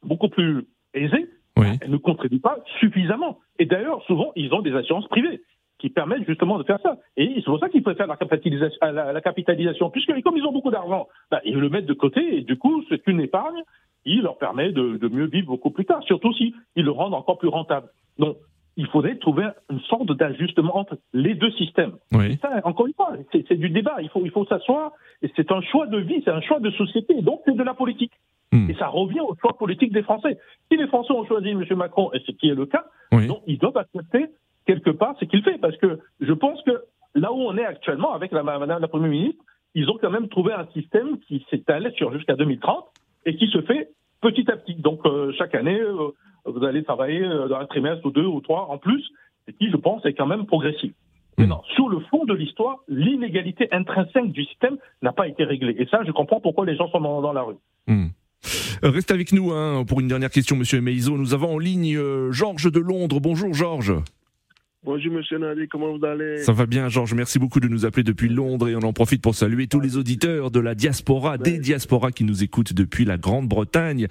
beaucoup 0.03 0.29
plus 0.29 0.65
aisés, 0.93 1.29
ne 1.87 1.97
contribuent 1.97 2.39
pas 2.39 2.57
suffisamment. 2.79 3.39
Et 3.59 3.65
d'ailleurs, 3.65 4.03
souvent, 4.03 4.31
ils 4.35 4.53
ont 4.53 4.61
des 4.61 4.73
assurances 4.73 5.07
privées 5.07 5.41
qui 5.77 5.89
permettent 5.89 6.27
justement 6.27 6.57
de 6.57 6.63
faire 6.63 6.79
ça. 6.81 6.97
Et 7.17 7.33
c'est 7.35 7.45
pour 7.45 7.59
ça 7.59 7.69
qu'ils 7.69 7.83
préfèrent 7.83 8.07
la 8.07 8.17
capitalisation, 8.17 8.77
la, 8.81 9.21
capitalisation, 9.21 9.89
puisque 9.89 10.21
comme 10.21 10.37
ils 10.37 10.45
ont 10.45 10.51
beaucoup 10.51 10.69
d'argent, 10.69 11.07
bah, 11.29 11.41
ils 11.43 11.57
le 11.57 11.69
mettent 11.69 11.87
de 11.87 11.93
côté 11.93 12.37
et 12.37 12.41
du 12.41 12.57
coup, 12.57 12.83
c'est 12.89 13.05
une 13.07 13.19
épargne 13.19 13.61
qui 14.03 14.21
leur 14.21 14.37
permet 14.37 14.71
de, 14.71 14.97
de, 14.97 15.07
mieux 15.07 15.25
vivre 15.25 15.47
beaucoup 15.47 15.71
plus 15.71 15.85
tard, 15.85 16.03
surtout 16.03 16.33
si 16.33 16.53
ils 16.75 16.85
le 16.85 16.91
rendent 16.91 17.13
encore 17.13 17.37
plus 17.37 17.47
rentable. 17.47 17.89
Donc, 18.19 18.37
il 18.77 18.87
faudrait 18.87 19.15
trouver 19.17 19.47
une 19.69 19.81
sorte 19.81 20.11
d'ajustement 20.13 20.77
entre 20.77 20.97
les 21.13 21.33
deux 21.33 21.51
systèmes. 21.51 21.93
Ça, 22.41 22.61
encore 22.63 22.87
une 22.87 22.93
fois, 22.93 23.13
c'est 23.31 23.59
du 23.59 23.69
débat. 23.69 23.97
Il 24.01 24.09
faut, 24.09 24.21
il 24.23 24.31
faut 24.31 24.45
s'asseoir. 24.45 24.91
Et 25.21 25.31
c'est 25.35 25.51
un 25.51 25.61
choix 25.61 25.87
de 25.87 25.97
vie, 25.97 26.21
c'est 26.23 26.31
un 26.31 26.41
choix 26.41 26.59
de 26.59 26.71
société. 26.71 27.21
Donc, 27.21 27.41
c'est 27.45 27.55
de 27.55 27.63
la 27.63 27.73
politique. 27.73 28.13
Hmm. 28.51 28.69
Et 28.69 28.75
ça 28.75 28.87
revient 28.87 29.21
au 29.21 29.35
choix 29.39 29.57
politique 29.57 29.91
des 29.91 30.03
Français. 30.03 30.37
Si 30.69 30.77
les 30.77 30.87
Français 30.87 31.13
ont 31.13 31.25
choisi 31.25 31.49
M. 31.49 31.63
Macron, 31.75 32.11
et 32.13 32.19
ce 32.19 32.31
qui 32.31 32.49
est 32.49 32.55
le 32.55 32.65
cas, 32.65 32.85
donc 33.11 33.41
ils 33.47 33.57
doivent 33.57 33.77
accepter 33.77 34.27
quelque 34.65 34.89
part 34.89 35.15
ce 35.19 35.25
qu'il 35.25 35.43
fait. 35.43 35.57
Parce 35.57 35.75
que 35.77 35.99
je 36.19 36.33
pense 36.33 36.61
que 36.63 36.83
là 37.15 37.31
où 37.31 37.37
on 37.37 37.57
est 37.57 37.65
actuellement 37.65 38.13
avec 38.13 38.31
la, 38.31 38.43
Madame 38.43 38.81
la 38.81 38.87
Première 38.87 39.09
ministre, 39.09 39.43
ils 39.75 39.89
ont 39.89 39.97
quand 40.01 40.09
même 40.09 40.27
trouvé 40.27 40.53
un 40.53 40.67
système 40.73 41.17
qui 41.19 41.45
s'étale 41.49 41.91
sur 41.95 42.11
jusqu'à 42.13 42.35
2030 42.35 42.85
et 43.25 43.35
qui 43.35 43.47
se 43.47 43.61
fait 43.61 43.89
petit 44.21 44.49
à 44.51 44.57
petit. 44.57 44.75
Donc, 44.75 45.05
euh, 45.05 45.31
chaque 45.37 45.55
année, 45.55 45.79
euh, 45.79 46.11
vous 46.51 46.65
allez 46.65 46.83
travailler 46.83 47.23
euh, 47.23 47.47
dans 47.47 47.57
un 47.57 47.65
trimestre 47.65 48.05
ou 48.05 48.11
deux 48.11 48.25
ou 48.25 48.41
trois 48.41 48.67
en 48.69 48.77
plus, 48.77 49.03
et 49.47 49.53
qui, 49.53 49.69
je 49.69 49.77
pense, 49.77 50.05
est 50.05 50.13
quand 50.13 50.27
même 50.27 50.45
progressif. 50.45 50.91
Hmm. 51.37 51.41
Maintenant, 51.41 51.63
sur 51.75 51.89
le 51.89 51.99
fond 52.11 52.25
de 52.25 52.33
l'histoire, 52.33 52.77
l'inégalité 52.87 53.67
intrinsèque 53.71 54.31
du 54.31 54.43
système 54.45 54.77
n'a 55.01 55.11
pas 55.11 55.27
été 55.27 55.43
réglée. 55.43 55.75
Et 55.77 55.85
ça, 55.87 56.01
je 56.05 56.11
comprends 56.11 56.39
pourquoi 56.39 56.65
les 56.65 56.75
gens 56.75 56.89
sont 56.89 56.99
dans, 56.99 57.33
la 57.33 57.41
rue. 57.41 57.55
Hmm. 57.87 58.07
Euh, 58.83 58.89
reste 58.89 59.11
avec 59.11 59.31
nous 59.31 59.51
hein, 59.51 59.85
pour 59.85 59.99
une 59.99 60.07
dernière 60.07 60.31
question, 60.31 60.55
Monsieur 60.55 60.81
Meizo. 60.81 61.17
Nous 61.17 61.33
avons 61.33 61.55
en 61.55 61.59
ligne 61.59 61.95
euh, 61.95 62.31
Georges 62.31 62.71
de 62.71 62.79
Londres. 62.79 63.19
Bonjour, 63.19 63.53
Georges. 63.53 63.93
Bonjour 64.83 65.13
Monsieur 65.13 65.37
Nadi, 65.37 65.67
comment 65.67 65.95
vous 65.95 66.03
allez? 66.03 66.39
Ça 66.39 66.53
va 66.53 66.65
bien 66.65 66.89
Georges, 66.89 67.13
merci 67.13 67.37
beaucoup 67.37 67.59
de 67.59 67.67
nous 67.67 67.85
appeler 67.85 68.01
depuis 68.01 68.29
Londres 68.29 68.67
et 68.67 68.75
on 68.75 68.79
en 68.81 68.93
profite 68.93 69.21
pour 69.21 69.35
saluer 69.35 69.67
tous 69.67 69.79
les 69.79 69.95
auditeurs 69.95 70.49
de 70.49 70.59
la 70.59 70.73
diaspora, 70.73 71.37
des 71.37 71.59
diasporas 71.59 72.09
qui 72.11 72.23
nous 72.23 72.41
écoutent 72.43 72.73
depuis 72.73 73.05
la 73.05 73.19
Grande-Bretagne 73.19 74.07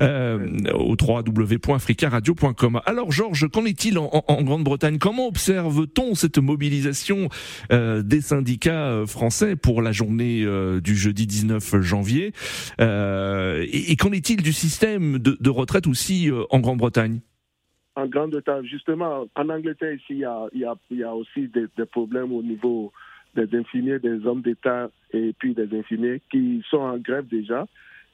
euh, 0.00 0.48
au 0.72 0.96
www.africaradio.com. 0.98 2.80
Alors 2.86 3.12
Georges, 3.12 3.50
qu'en 3.50 3.66
est-il 3.66 3.98
en, 3.98 4.42
Grande-Bretagne? 4.42 4.96
Comment 4.96 5.28
observe-t-on 5.28 6.14
cette 6.14 6.38
mobilisation 6.38 7.28
euh, 7.70 8.00
des 8.02 8.22
syndicats 8.22 8.86
euh, 8.88 9.06
français 9.06 9.56
pour 9.56 9.82
la 9.82 9.92
journée 9.92 10.42
euh, 10.42 10.80
du 10.80 10.96
jeudi 10.96 11.26
19 11.26 11.82
janvier? 11.82 12.32
Euh, 12.80 13.62
Et, 13.70 13.92
et 13.92 13.96
qu'en 13.96 14.10
est-il 14.12 14.42
du 14.42 14.54
système 14.54 15.18
de, 15.18 15.36
de 15.38 15.50
retraite 15.50 15.86
aussi 15.86 16.30
en 16.48 16.60
Grande-Bretagne? 16.60 17.20
En 17.96 18.06
Grande-Bretagne. 18.06 18.64
Justement, 18.64 19.26
en 19.34 19.48
Angleterre, 19.48 19.94
ici, 19.94 20.04
il 20.10 20.18
y 20.18 20.24
a, 20.24 20.46
il 20.52 20.60
y 20.60 20.64
a, 20.64 20.74
il 20.90 20.98
y 20.98 21.04
a 21.04 21.14
aussi 21.14 21.48
des, 21.48 21.66
des, 21.76 21.86
problèmes 21.86 22.32
au 22.32 22.42
niveau 22.42 22.92
des 23.34 23.56
infirmiers, 23.56 23.98
des 23.98 24.26
hommes 24.26 24.42
d'État 24.42 24.90
et 25.12 25.32
puis 25.38 25.54
des 25.54 25.76
infirmiers 25.76 26.20
qui 26.30 26.64
sont 26.70 26.78
en 26.78 26.98
grève 26.98 27.26
déjà 27.26 27.66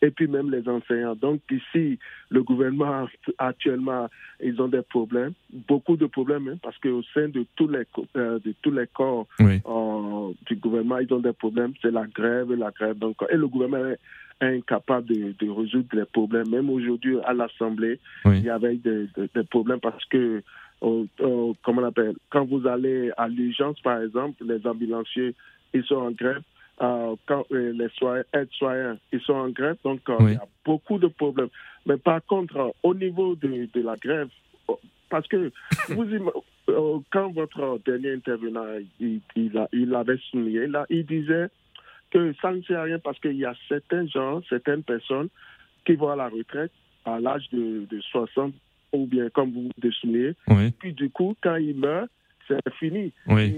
et 0.02 0.10
puis 0.10 0.26
même 0.26 0.50
les 0.50 0.66
enseignants. 0.68 1.14
Donc 1.14 1.40
ici, 1.50 1.98
le 2.30 2.42
gouvernement 2.42 3.06
actuellement, 3.38 4.08
ils 4.42 4.60
ont 4.60 4.68
des 4.68 4.82
problèmes, 4.82 5.32
beaucoup 5.68 5.96
de 5.96 6.06
problèmes, 6.06 6.48
hein, 6.48 6.56
parce 6.62 6.78
qu'au 6.78 7.02
sein 7.14 7.28
de 7.28 7.44
tous 7.56 7.68
les 7.68 7.84
euh, 8.16 8.38
de 8.38 8.54
tous 8.62 8.70
les 8.70 8.86
corps 8.86 9.26
euh, 9.40 10.32
du 10.46 10.56
gouvernement, 10.56 10.98
ils 10.98 11.12
ont 11.12 11.20
des 11.20 11.32
problèmes. 11.32 11.72
C'est 11.82 11.90
la 11.90 12.06
grève 12.06 12.52
la 12.52 12.70
grève. 12.70 12.98
Donc 12.98 13.16
et 13.30 13.36
le 13.36 13.48
gouvernement 13.48 13.86
est 13.90 13.98
incapable 14.40 15.06
de, 15.06 15.34
de 15.38 15.50
résoudre 15.50 15.88
les 15.92 16.04
problèmes. 16.04 16.48
Même 16.48 16.70
aujourd'hui 16.70 17.18
à 17.24 17.32
l'Assemblée, 17.32 17.98
il 18.24 18.42
y 18.42 18.50
avait 18.50 18.76
des, 18.76 19.06
des, 19.16 19.44
problèmes 19.44 19.80
parce 19.80 20.04
que 20.06 20.42
comment 20.80 21.82
on 21.82 21.84
appelle, 21.84 22.14
quand 22.30 22.44
vous 22.44 22.66
allez 22.66 23.10
à 23.16 23.28
l'urgence, 23.28 23.80
par 23.80 24.02
exemple, 24.02 24.44
les 24.44 24.66
ambulanciers, 24.66 25.34
ils 25.74 25.84
sont 25.84 25.96
en 25.96 26.10
grève. 26.10 26.42
Euh, 26.82 27.14
quand 27.26 27.44
euh, 27.52 27.72
les 27.74 27.90
aides-soignants, 28.32 28.96
ils 29.12 29.20
sont 29.20 29.34
en 29.34 29.50
grève, 29.50 29.76
donc 29.84 30.00
euh, 30.08 30.16
il 30.20 30.32
y 30.32 30.36
a 30.36 30.46
beaucoup 30.64 30.98
de 30.98 31.08
problèmes. 31.08 31.50
Mais 31.84 31.98
par 31.98 32.24
contre, 32.24 32.74
au 32.82 32.94
niveau 32.94 33.34
de, 33.34 33.68
de 33.70 33.82
la 33.82 33.96
grève, 33.96 34.28
parce 35.10 35.28
que 35.28 35.52
vous, 35.90 36.06
quand 37.10 37.32
votre 37.32 37.80
dernier 37.84 38.14
intervenant, 38.14 38.64
il, 38.98 39.20
il, 39.36 39.66
il 39.74 39.94
avait 39.94 40.16
souligné, 40.30 40.68
là, 40.68 40.86
il 40.88 41.04
disait 41.04 41.48
que 42.10 42.34
ça 42.40 42.52
ne 42.52 42.62
sert 42.62 42.80
à 42.80 42.82
rien 42.84 42.98
parce 42.98 43.18
qu'il 43.20 43.36
y 43.36 43.44
a 43.44 43.54
certains 43.68 44.06
gens, 44.06 44.42
certaines 44.48 44.82
personnes 44.82 45.28
qui 45.86 45.94
vont 45.94 46.10
à 46.10 46.16
la 46.16 46.28
retraite 46.28 46.72
à 47.04 47.18
l'âge 47.18 47.48
de, 47.52 47.86
de 47.90 48.00
60 48.00 48.52
ou 48.92 49.06
bien 49.06 49.30
comme 49.30 49.52
vous 49.52 49.70
le 49.82 49.92
soulignez. 49.92 50.34
Puis 50.78 50.92
du 50.92 51.10
coup, 51.10 51.36
quand 51.42 51.56
ils 51.56 51.76
meurent, 51.76 52.08
c'est 52.48 52.58
fini. 52.78 53.12
Oui, 53.28 53.56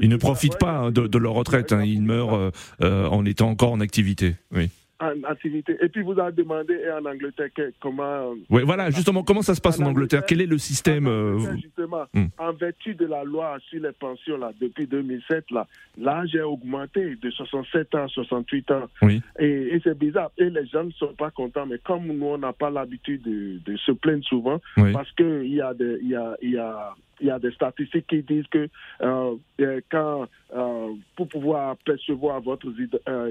ils 0.00 0.08
ne 0.08 0.16
profitent 0.16 0.58
pas 0.58 0.90
de, 0.90 1.18
leur 1.18 1.34
retraite, 1.34 1.72
hein. 1.72 1.82
ils 1.84 2.02
meurent 2.02 2.34
euh, 2.34 2.50
euh, 2.82 3.06
en 3.06 3.24
étant 3.24 3.50
encore 3.50 3.72
en 3.72 3.80
activité. 3.80 4.36
Oui 4.52 4.70
activité. 5.00 5.76
Et 5.82 5.88
puis 5.88 6.02
vous 6.02 6.18
avez 6.18 6.32
demandé 6.32 6.78
en 6.90 7.04
Angleterre 7.04 7.48
comment. 7.80 8.34
Oui, 8.50 8.62
voilà, 8.64 8.90
justement, 8.90 9.22
comment 9.22 9.42
ça 9.42 9.54
se 9.54 9.60
passe 9.60 9.80
en, 9.80 9.86
Angleterre? 9.86 10.22
Quel 10.26 10.40
est 10.40 10.46
le 10.46 10.58
système 10.58 11.06
euh, 11.06 11.38
Justement, 11.56 12.04
hmm. 12.12 12.26
en 12.38 12.52
vertu 12.52 12.94
de 12.94 13.06
la 13.06 13.24
loi 13.24 13.58
sur 13.68 13.82
les 13.82 13.92
pensions 13.92 14.36
là, 14.36 14.52
depuis 14.60 14.86
2007, 14.86 15.50
là, 15.50 15.66
l'âge 15.98 16.34
est 16.34 16.42
augmenté 16.42 17.16
de 17.16 17.30
67 17.30 17.94
ans 17.94 18.04
à 18.04 18.08
68 18.08 18.70
ans. 18.70 18.88
Oui. 19.02 19.22
Et, 19.38 19.80
c'est 19.82 19.98
bizarre. 19.98 20.30
Et 20.38 20.48
les 20.48 20.66
gens 20.66 20.84
ne 20.84 20.92
sont 20.92 21.14
pas 21.14 21.30
contents. 21.30 21.66
Mais 21.66 21.78
comme 21.78 22.06
nous, 22.06 22.26
on 22.26 22.38
n'a 22.38 22.52
pas 22.52 22.70
l'habitude 22.70 23.22
de, 23.22 23.58
de, 23.64 23.76
se 23.76 23.92
plaindre 23.92 24.24
souvent, 24.24 24.60
parce 24.92 25.10
qu'il 25.12 25.52
y 25.52 25.60
a 25.60 25.74
des, 25.74 25.98
y 26.02 26.14
a, 26.14 26.36
y 26.42 26.56
a 26.56 26.94
il 27.20 27.26
y 27.26 27.30
a 27.30 27.38
des 27.38 27.52
statistiques 27.52 28.06
qui 28.06 28.22
disent 28.22 28.46
que 28.48 28.68
euh, 29.02 29.34
euh, 29.60 29.80
quand, 29.90 30.26
euh, 30.54 30.88
pour 31.16 31.28
pouvoir 31.28 31.76
percevoir 31.78 32.40
votre 32.40 32.66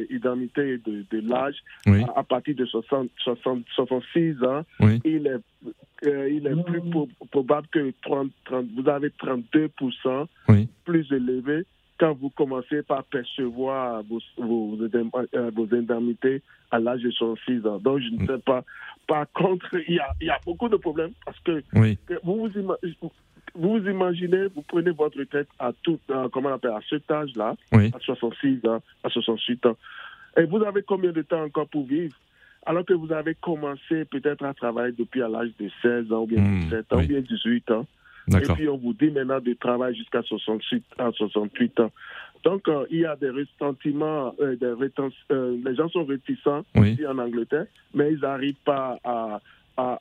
identité 0.09 0.77
de, 0.77 1.05
de 1.11 1.29
l'âge, 1.29 1.55
à, 2.15 2.23
partir 2.23 2.55
de 2.55 2.65
60, 2.65 3.09
60 3.17 3.65
66 3.75 4.43
ans, 4.43 4.63
il 5.05 5.27
est, 5.27 6.09
il 6.29 6.47
est 6.47 6.63
plus 6.65 6.81
probable 7.31 7.67
que 7.67 7.93
30, 8.03 8.31
30, 8.45 8.65
vous 8.75 8.89
avez 8.89 9.09
32% 9.09 10.27
plus 10.85 11.11
élevé 11.11 11.65
quand 11.99 12.13
vous 12.19 12.29
commencez 12.31 12.81
par 12.83 13.03
percevoir 13.05 14.03
vos, 14.03 14.19
vos, 14.37 14.77
euh, 14.81 15.51
vos 15.55 15.67
indemnités 15.75 16.41
à 16.71 16.79
l'âge 16.79 17.01
de 17.01 17.11
66 17.11 17.65
ans. 17.65 17.79
Donc, 17.79 17.99
je 17.99 18.09
ne 18.09 18.27
sais 18.27 18.41
pas. 18.43 18.63
Par 19.07 19.25
contre, 19.31 19.67
il 19.87 19.95
y 19.95 19.99
a, 19.99 20.09
il 20.19 20.27
y 20.27 20.29
a 20.29 20.39
beaucoup 20.45 20.69
de 20.69 20.77
problèmes 20.77 21.11
parce 21.25 21.39
que, 21.39 21.63
vous, 22.23 22.49
vous, 22.49 23.11
vous, 23.55 23.77
imaginez, 23.77 24.47
vous 24.55 24.63
prenez 24.63 24.91
votre 24.91 25.19
retraite 25.19 25.47
à 25.59 25.71
tout, 25.83 25.99
comment 26.31 26.49
on 26.49 26.53
appelle, 26.53 26.71
à 26.71 26.81
cet 26.89 27.09
âge-là, 27.09 27.55
à 27.71 27.99
66 27.99 28.65
ans, 28.67 28.81
à 29.03 29.09
68 29.09 29.65
ans. 29.67 29.77
Et 30.37 30.43
vous 30.45 30.63
avez 30.63 30.81
combien 30.81 31.11
de 31.11 31.21
temps 31.21 31.43
encore 31.43 31.67
pour 31.67 31.85
vivre? 31.85 32.15
Alors 32.65 32.85
que 32.85 32.93
vous 32.93 33.11
avez 33.11 33.35
commencé 33.35 34.05
peut-être 34.05 34.43
à 34.45 34.53
travailler 34.53 34.93
depuis 34.97 35.21
à 35.21 35.27
l'âge 35.27 35.51
de 35.59 35.69
16 35.81 36.11
ans 36.11 36.23
ou 36.23 36.27
bien 36.27 36.41
17 36.41 36.71
hmm, 36.71 36.95
ans 36.95 36.99
ou 36.99 37.05
bien 37.05 37.19
18 37.19 37.71
ans. 37.71 37.85
Et 38.29 38.53
puis 38.53 38.69
on 38.69 38.77
vous 38.77 38.93
dit 38.93 39.11
maintenant 39.11 39.39
de 39.41 39.53
travailler 39.53 39.97
jusqu'à 39.97 40.21
68 40.21 40.83
à 40.97 41.11
68 41.11 41.79
ans. 41.81 41.91
Donc 42.43 42.67
euh, 42.67 42.85
il 42.89 42.99
y 42.99 43.05
a 43.05 43.15
des 43.15 43.29
ressentiments, 43.29 44.33
euh, 44.39 44.55
des 44.55 44.73
euh, 45.31 45.57
les 45.65 45.75
gens 45.75 45.89
sont 45.89 46.05
réticents 46.05 46.63
ici 46.75 47.05
en 47.05 47.17
Angleterre, 47.17 47.67
mais 47.93 48.13
ils 48.13 48.19
n'arrivent 48.19 48.55
pas 48.65 48.97
à, 49.03 49.41
à, 49.77 49.97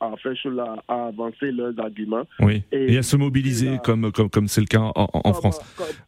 à, 0.00 0.16
faire 0.22 0.34
cela, 0.42 0.76
à 0.88 1.06
avancer 1.06 1.52
leurs 1.52 1.78
arguments. 1.78 2.24
Oui. 2.40 2.62
Et, 2.72 2.96
à 2.96 3.02
se 3.02 3.16
mobiliser 3.16 3.78
comme 3.84 4.12
comme 4.12 4.30
comme 4.30 4.48
c'est 4.48 4.60
le 4.60 4.66
cas 4.66 4.80
en, 4.94 5.08
en 5.12 5.32
France. 5.32 5.60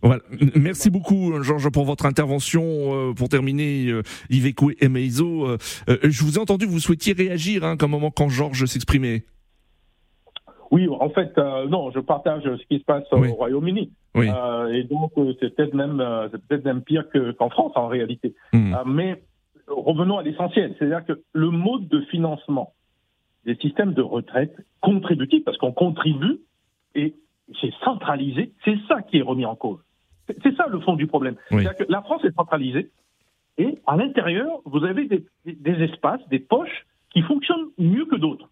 Voilà. 0.02 0.22
Merci 0.54 0.90
beaucoup 0.90 1.42
Georges 1.42 1.70
pour 1.70 1.84
votre 1.84 2.06
intervention. 2.06 3.14
pour 3.14 3.28
terminer, 3.28 3.92
Yves 4.30 4.54
et 4.80 4.88
Meizo, 4.88 5.56
je 5.88 6.24
vous 6.24 6.36
ai 6.36 6.38
entendu, 6.38 6.66
vous 6.66 6.80
souhaitiez 6.80 7.12
réagir 7.12 7.64
hein, 7.64 7.76
comme 7.76 7.90
moment 7.90 8.10
quand 8.10 8.28
Georges 8.28 8.64
s'exprimait. 8.66 9.24
Oui, 10.70 10.86
en 10.88 11.08
fait, 11.10 11.36
euh, 11.38 11.66
non, 11.66 11.90
je 11.90 12.00
partage 12.00 12.42
ce 12.44 12.66
qui 12.68 12.78
se 12.78 12.84
passe 12.84 13.04
au 13.12 13.20
Royaume-Uni. 13.20 13.90
Euh, 14.16 14.72
et 14.72 14.82
donc, 14.84 15.12
euh, 15.16 15.32
c'est 15.40 15.54
peut-être 15.54 15.74
même, 15.74 16.02
c'est 16.30 16.42
peut-être 16.46 16.64
même 16.64 16.82
pire 16.82 17.04
qu'en 17.38 17.48
France 17.50 17.72
en 17.76 17.88
réalité. 17.88 18.34
Hmm. 18.52 18.74
mais 18.86 19.22
revenons 19.66 20.18
à 20.18 20.22
l'essentiel, 20.22 20.74
c'est-à-dire 20.78 21.04
que 21.04 21.22
le 21.32 21.50
mode 21.50 21.88
de 21.88 22.00
financement 22.10 22.72
des 23.48 23.56
systèmes 23.56 23.94
de 23.94 24.02
retraite 24.02 24.54
contributifs, 24.82 25.42
parce 25.42 25.56
qu'on 25.56 25.72
contribue 25.72 26.40
et 26.94 27.14
c'est 27.62 27.72
centralisé, 27.82 28.52
c'est 28.62 28.76
ça 28.88 29.00
qui 29.00 29.16
est 29.16 29.22
remis 29.22 29.46
en 29.46 29.56
cause. 29.56 29.80
C'est 30.42 30.54
ça 30.54 30.66
le 30.68 30.78
fond 30.80 30.96
du 30.96 31.06
problème. 31.06 31.36
C'est-à-dire 31.48 31.76
que 31.76 31.84
la 31.88 32.02
France 32.02 32.22
est 32.24 32.34
centralisée 32.36 32.90
et 33.56 33.78
à 33.86 33.96
l'intérieur, 33.96 34.60
vous 34.66 34.84
avez 34.84 35.06
des, 35.06 35.24
des 35.46 35.82
espaces, 35.82 36.20
des 36.28 36.40
poches 36.40 36.86
qui 37.10 37.22
fonctionnent 37.22 37.70
mieux 37.78 38.04
que 38.04 38.16
d'autres. 38.16 38.50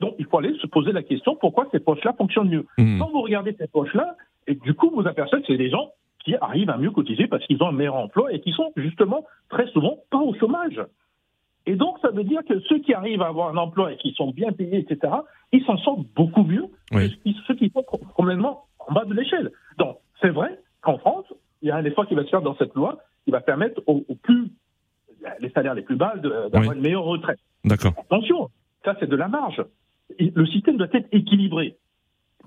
Donc, 0.00 0.14
il 0.18 0.24
faut 0.24 0.38
aller 0.38 0.56
se 0.58 0.66
poser 0.66 0.92
la 0.92 1.02
question 1.02 1.36
pourquoi 1.36 1.68
ces 1.70 1.78
poches-là 1.78 2.14
fonctionnent 2.14 2.48
mieux. 2.48 2.66
Mmh. 2.78 2.98
Quand 2.98 3.10
vous 3.10 3.20
regardez 3.20 3.54
ces 3.58 3.68
poches-là, 3.68 4.16
et 4.46 4.54
du 4.54 4.72
coup, 4.72 4.90
vous 4.90 5.06
apercevez 5.06 5.42
que 5.42 5.48
c'est 5.48 5.58
des 5.58 5.68
gens 5.68 5.90
qui 6.24 6.34
arrivent 6.36 6.70
à 6.70 6.78
mieux 6.78 6.90
cotiser 6.90 7.26
parce 7.26 7.46
qu'ils 7.46 7.62
ont 7.62 7.68
un 7.68 7.72
meilleur 7.72 7.96
emploi 7.96 8.32
et 8.32 8.40
qui 8.40 8.52
sont 8.52 8.72
justement 8.76 9.26
très 9.50 9.66
souvent 9.68 9.98
pas 10.10 10.18
au 10.18 10.34
chômage. 10.34 10.80
Et 11.70 11.76
donc, 11.76 11.98
ça 12.02 12.10
veut 12.10 12.24
dire 12.24 12.40
que 12.48 12.58
ceux 12.68 12.80
qui 12.80 12.92
arrivent 12.94 13.22
à 13.22 13.28
avoir 13.28 13.48
un 13.50 13.56
emploi 13.56 13.92
et 13.92 13.96
qui 13.96 14.12
sont 14.14 14.32
bien 14.32 14.50
payés, 14.50 14.78
etc., 14.78 15.14
ils 15.52 15.64
s'en 15.64 15.76
sortent 15.78 16.04
beaucoup 16.16 16.42
mieux 16.42 16.64
que 16.90 17.06
ceux 17.46 17.54
qui 17.54 17.70
sont 17.70 17.84
complètement 18.16 18.64
en 18.80 18.92
bas 18.92 19.04
de 19.04 19.14
l'échelle. 19.14 19.52
Donc, 19.78 19.98
c'est 20.20 20.30
vrai 20.30 20.58
qu'en 20.80 20.98
France, 20.98 21.26
il 21.62 21.68
y 21.68 21.70
a 21.70 21.76
un 21.76 21.84
effort 21.84 22.08
qui 22.08 22.16
va 22.16 22.24
se 22.24 22.28
faire 22.28 22.42
dans 22.42 22.56
cette 22.56 22.74
loi 22.74 22.98
qui 23.24 23.30
va 23.30 23.40
permettre 23.40 23.80
aux, 23.86 24.02
plus, 24.20 24.50
les 25.38 25.50
salaires 25.50 25.74
les 25.74 25.82
plus 25.82 25.94
bas 25.94 26.16
d'avoir 26.16 26.72
une 26.72 26.80
meilleure 26.80 27.04
retraite. 27.04 27.38
D'accord. 27.64 27.92
Attention, 27.98 28.48
ça 28.84 28.96
c'est 28.98 29.08
de 29.08 29.14
la 29.16 29.28
marge 29.28 29.62
le 30.18 30.46
système 30.46 30.76
doit 30.76 30.88
être 30.92 31.08
équilibré. 31.12 31.76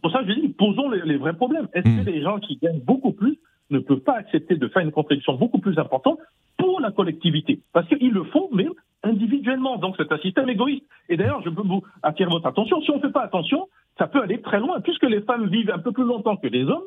Pour 0.01 0.11
ça, 0.11 0.19
je 0.27 0.33
dis, 0.33 0.49
posons 0.49 0.89
les, 0.89 1.15
vrais 1.15 1.33
problèmes. 1.33 1.69
Est-ce 1.73 1.85
que 1.85 2.01
hmm. 2.01 2.13
les 2.13 2.21
gens 2.21 2.39
qui 2.39 2.57
gagnent 2.57 2.81
beaucoup 2.81 3.13
plus 3.13 3.39
ne 3.73 3.79
peuvent 3.79 3.99
pas 3.99 4.17
accepter 4.17 4.55
de 4.55 4.67
faire 4.67 4.81
une 4.81 4.91
contribution 4.91 5.33
beaucoup 5.33 5.59
plus 5.59 5.77
importante 5.77 6.19
pour 6.57 6.79
la 6.79 6.91
collectivité 6.91 7.59
Parce 7.73 7.87
qu'ils 7.87 8.11
le 8.11 8.23
font, 8.25 8.49
mais 8.53 8.67
individuellement. 9.03 9.77
Donc 9.77 9.95
c'est 9.97 10.11
un 10.11 10.17
système 10.19 10.49
égoïste. 10.49 10.85
Et 11.09 11.17
d'ailleurs, 11.17 11.41
je 11.43 11.49
peux 11.49 11.63
vous 11.63 11.83
attirer 12.01 12.29
votre 12.29 12.47
attention. 12.47 12.81
Si 12.81 12.91
on 12.91 12.97
ne 12.97 13.01
fait 13.01 13.11
pas 13.11 13.23
attention, 13.23 13.67
ça 13.97 14.07
peut 14.07 14.21
aller 14.21 14.41
très 14.41 14.59
loin. 14.59 14.79
Puisque 14.81 15.03
les 15.03 15.21
femmes 15.21 15.47
vivent 15.47 15.71
un 15.71 15.79
peu 15.79 15.91
plus 15.91 16.05
longtemps 16.05 16.37
que 16.37 16.47
les 16.47 16.63
hommes, 16.63 16.83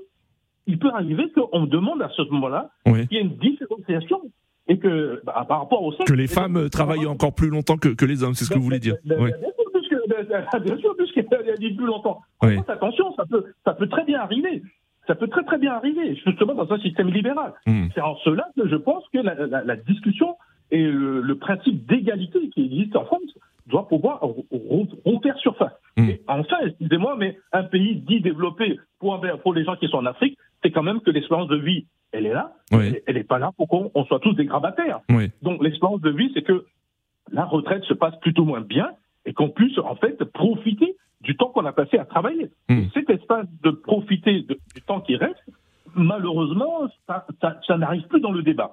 il 0.67 0.79
peut 0.79 0.91
arriver 0.93 1.31
qu'on 1.33 1.67
demande 1.67 2.03
à 2.03 2.09
ce 2.17 2.23
moment-là 2.23 2.71
qu'il 2.85 3.07
y 3.13 3.17
ait 3.17 3.21
une 3.21 3.37
différenciation 3.37 4.23
et 4.69 4.79
que 4.79 5.21
bah, 5.25 5.45
par 5.49 5.61
rapport 5.61 5.83
au 5.85 5.93
sexe, 5.93 6.11
que 6.11 6.17
les 6.17 6.27
femmes 6.27 6.69
travaillent 6.71 7.07
encore 7.07 7.35
plus 7.35 7.51
longtemps 7.51 7.77
que, 7.77 8.05
les 8.05 8.25
hommes, 8.25 8.35
c'est 8.35 8.45
ce 8.45 8.51
que 8.51 8.59
vous 8.59 8.65
voulez 8.65 8.81
dire. 8.81 8.97
oui 9.05 9.31
bien 10.61 10.77
sûr, 10.79 10.97
puisqu'elle 10.97 11.51
a 11.51 11.57
dit 11.57 11.75
plus 11.75 11.87
longtemps. 11.87 12.21
Attention, 12.69 13.15
ça 13.17 13.25
peut, 13.29 13.45
ça 13.65 13.75
peut 13.75 13.89
très 13.89 14.05
bien 14.05 14.21
arriver. 14.21 14.63
Ça 15.07 15.15
peut 15.15 15.29
très 15.29 15.45
très 15.45 15.59
bien 15.59 15.73
arriver, 15.73 16.17
justement 16.25 16.55
dans 16.55 16.73
un 16.73 16.79
système 16.81 17.09
libéral. 17.11 17.53
Hmm. 17.67 17.89
C'est 17.95 18.01
en 18.01 18.17
cela 18.17 18.49
que 18.57 18.69
je 18.69 18.77
pense 18.77 19.05
que 19.13 19.19
la, 19.19 19.77
discussion 19.77 20.37
et 20.71 20.83
le, 20.83 21.35
principe 21.39 21.87
d'égalité 21.87 22.49
qui 22.51 22.65
existe 22.65 22.97
en 22.97 23.05
France 23.05 23.23
doit 23.67 23.89
pouvoir 23.89 24.21
refaire 25.05 25.37
surface. 25.39 25.73
Et 25.97 26.21
enfin, 26.29 26.57
excusez-moi, 26.65 27.17
mais 27.19 27.39
un 27.53 27.65
pays 27.65 27.97
dit 27.97 28.21
développé 28.21 28.79
pour, 28.99 29.21
pour 29.43 29.55
les 29.55 29.65
gens 29.65 29.77
qui 29.77 29.89
sont 29.89 29.99
en 29.99 30.07
Afrique, 30.07 30.39
c'est 30.63 30.71
quand 30.71 30.83
même 30.83 31.01
que 31.01 31.11
l'espérance 31.11 31.49
de 31.49 31.57
vie, 31.57 31.87
elle 32.13 32.27
est 32.27 32.33
là. 32.33 32.53
Elle 32.71 33.15
n'est 33.15 33.25
pas 33.25 33.39
là 33.39 33.51
pour 33.57 33.69
qu'on 33.69 34.05
soit 34.05 34.21
tous 34.21 34.35
des 34.35 34.45
grabataires. 34.45 35.01
Donc 35.43 35.63
l'espérance 35.63 36.01
de 36.01 36.11
vie, 36.11 36.31
c'est 36.35 36.43
que 36.43 36.65
la 37.33 37.45
retraite 37.45 37.85
se 37.85 37.95
passe 37.95 38.17
plutôt 38.21 38.45
moins 38.45 38.61
bien 38.61 38.91
et 39.25 39.33
qu'on 39.33 39.51
puisse 39.51 39.77
en 39.79 39.97
fait 39.97 40.23
profiter 40.25 40.96
du 41.27 41.37
temps 41.37 41.49
qu'on 41.49 41.67
a 41.67 41.73
passé 41.73 41.99
à 41.99 42.05
travailler. 42.05 42.51
Hmm. 42.69 42.85
cet 42.95 43.11
espace 43.11 43.47
de 43.63 43.71
profiter 43.71 44.43
du 44.43 44.83
temps 44.87 45.01
qui 45.01 45.17
reste, 45.17 45.45
malheureusement, 45.95 46.89
ça, 47.07 47.27
ça, 47.67 47.77
n'arrive 47.77 48.07
plus 48.07 48.21
dans 48.21 48.33
le 48.33 48.43
débat. 48.43 48.71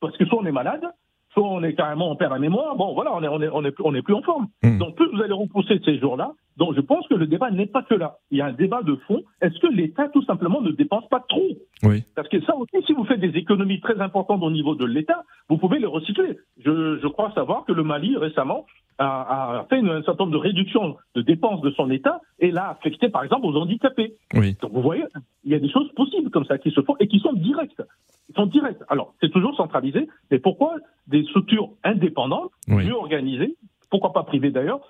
Parce 0.00 0.16
que 0.16 0.26
soit 0.26 0.38
on 0.38 0.44
est 0.44 0.52
malade, 0.52 0.84
soit 1.32 1.48
on 1.48 1.62
est 1.62 1.74
carrément, 1.74 2.10
on 2.10 2.16
perd 2.16 2.32
la 2.32 2.38
mémoire, 2.38 2.76
bon 2.76 2.92
voilà, 2.92 3.14
on 3.14 3.22
est, 3.22 3.28
on 3.28 3.40
est, 3.40 3.48
on 3.48 3.64
est, 3.64 3.74
on 3.82 3.94
est 3.94 4.02
plus 4.02 4.14
en 4.14 4.22
forme. 4.22 4.48
Hmm. 4.62 4.78
Donc 4.78 4.94
plus 4.94 5.08
vous 5.10 5.22
allez 5.22 5.32
repousser 5.32 5.80
ces 5.84 5.98
jours-là, 5.98 6.32
donc 6.58 6.74
je 6.74 6.80
pense 6.82 7.08
que 7.08 7.14
le 7.14 7.26
débat 7.26 7.50
n'est 7.50 7.66
pas 7.66 7.82
que 7.82 7.94
là. 7.94 8.18
Il 8.30 8.36
y 8.36 8.42
a 8.42 8.46
un 8.46 8.52
débat 8.52 8.82
de 8.82 8.96
fond. 9.06 9.22
Est-ce 9.40 9.58
que 9.58 9.66
l'État 9.66 10.08
tout 10.08 10.22
simplement 10.24 10.60
ne 10.60 10.72
dépense 10.72 11.08
pas 11.08 11.24
trop? 11.26 11.48
Oui. 11.82 12.04
Parce 12.14 12.28
que 12.28 12.40
ça 12.42 12.54
aussi, 12.56 12.76
si 12.86 12.92
vous 12.92 13.04
faites 13.04 13.20
des 13.20 13.38
économies 13.38 13.80
très 13.80 13.98
importantes 14.00 14.42
au 14.42 14.50
niveau 14.50 14.74
de 14.74 14.84
l'État, 14.84 15.22
vous 15.48 15.56
pouvez 15.56 15.78
les 15.78 15.86
recycler. 15.86 16.38
Je, 16.62 16.98
je 17.02 17.08
crois 17.08 17.32
savoir 17.32 17.64
que 17.64 17.72
le 17.72 17.84
Mali 17.84 18.16
récemment 18.18 18.66
a, 18.98 19.60
a 19.60 19.66
fait 19.68 19.78
une, 19.78 19.90
un 19.90 20.02
certain 20.02 20.24
nombre 20.24 20.36
de 20.36 20.42
réductions 20.42 20.96
de 21.14 21.22
dépenses 21.22 21.60
de 21.60 21.70
son 21.70 21.90
État 21.90 22.20
et 22.38 22.50
l'a 22.50 22.70
affecté 22.70 23.08
par 23.08 23.24
exemple 23.24 23.46
aux 23.46 23.56
handicapés. 23.56 24.14
Oui. 24.34 24.56
Donc 24.60 24.72
vous 24.72 24.82
voyez, 24.82 25.04
il 25.44 25.52
y 25.52 25.54
a 25.54 25.58
des 25.58 25.70
choses 25.70 25.90
possibles 25.92 26.30
comme 26.30 26.44
ça 26.46 26.58
qui 26.58 26.70
se 26.70 26.80
font 26.80 26.96
et 27.00 27.08
qui 27.08 27.18
sont 27.20 27.32
directes. 27.32 27.82
Ils 28.28 28.34
sont 28.34 28.46
directs. 28.46 28.80
Alors 28.88 29.14
c'est 29.20 29.30
toujours 29.30 29.54
centralisé, 29.56 30.08
mais 30.30 30.38
pourquoi 30.38 30.76
des 31.06 31.24
structures 31.24 31.70
indépendantes, 31.84 32.50
mieux 32.68 32.94
organisées, 32.94 33.56
pourquoi 33.90 34.12
pas 34.12 34.24
privées 34.24 34.50
d'ailleurs, 34.50 34.80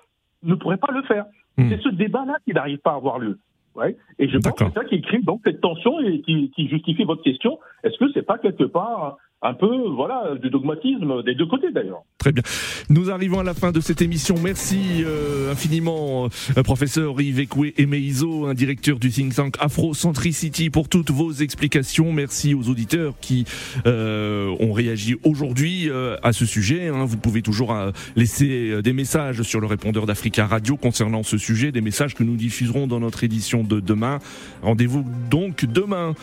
ne 0.43 0.55
pourraient 0.55 0.77
pas 0.77 0.91
le 0.91 1.03
faire? 1.03 1.25
Hmm. 1.57 1.69
C'est 1.69 1.81
ce 1.81 1.89
débat-là 1.89 2.37
qui 2.45 2.53
n'arrive 2.53 2.79
pas 2.79 2.91
à 2.91 2.95
avoir 2.95 3.19
lieu. 3.19 3.39
Ouais. 3.75 3.95
Et 4.17 4.27
je 4.27 4.37
pense 4.39 4.53
que 4.53 4.65
c'est 4.65 4.73
ça 4.73 4.85
qui 4.85 5.01
crée 5.01 5.19
donc 5.19 5.41
cette 5.43 5.61
tension 5.61 5.99
et 5.99 6.21
qui, 6.21 6.49
qui 6.51 6.67
justifie 6.67 7.03
votre 7.03 7.21
question. 7.21 7.59
Est-ce 7.83 7.97
que 7.97 8.11
c'est 8.11 8.23
pas 8.23 8.39
quelque 8.39 8.63
part 8.63 9.17
un 9.43 9.53
peu, 9.53 9.89
voilà, 9.95 10.33
du 10.41 10.49
dogmatisme 10.49 11.21
des 11.23 11.35
deux 11.35 11.45
côtés 11.45 11.71
d'ailleurs. 11.71 12.01
Très 12.17 12.31
bien. 12.31 12.41
Nous 12.89 13.11
arrivons 13.11 13.39
à 13.39 13.43
la 13.43 13.53
fin 13.53 13.71
de 13.71 13.79
cette 13.79 14.01
émission. 14.01 14.35
Merci 14.43 15.03
euh, 15.05 15.51
infiniment, 15.51 16.27
euh, 16.57 16.63
professeur 16.63 17.21
Yves 17.21 17.41
Ekwe 17.41 17.73
Emeizo, 17.77 18.47
un 18.47 18.55
directeur 18.55 18.97
du 18.97 19.11
think 19.11 19.35
tank 19.35 19.55
Afrocentricity, 19.59 20.71
pour 20.71 20.89
toutes 20.89 21.11
vos 21.11 21.31
explications. 21.31 22.11
Merci 22.11 22.55
aux 22.55 22.67
auditeurs 22.67 23.13
qui 23.21 23.45
euh, 23.85 24.55
ont 24.59 24.73
réagi 24.73 25.17
aujourd'hui 25.23 25.89
à 26.23 26.33
ce 26.33 26.45
sujet. 26.45 26.87
Hein. 26.87 27.05
Vous 27.05 27.17
pouvez 27.17 27.43
toujours 27.43 27.75
laisser 28.15 28.81
des 28.81 28.93
messages 28.93 29.43
sur 29.43 29.59
le 29.59 29.67
répondeur 29.67 30.05
d'Africa 30.07 30.47
Radio 30.47 30.77
concernant 30.77 31.21
ce 31.21 31.37
sujet, 31.37 31.71
des 31.71 31.81
messages 31.81 32.15
que 32.15 32.23
nous 32.23 32.35
diffuserons 32.35 32.87
dans 32.87 32.99
notre 32.99 33.23
édition 33.23 33.63
de 33.63 33.79
demain. 33.79 34.19
Rendez-vous 34.63 35.05
donc 35.29 35.65
demain 35.65 36.15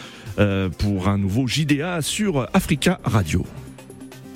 pour 0.78 1.08
un 1.08 1.18
nouveau 1.18 1.46
JDA 1.46 2.02
sur 2.02 2.48
Africa 2.54 2.98
Radio. 3.14 3.63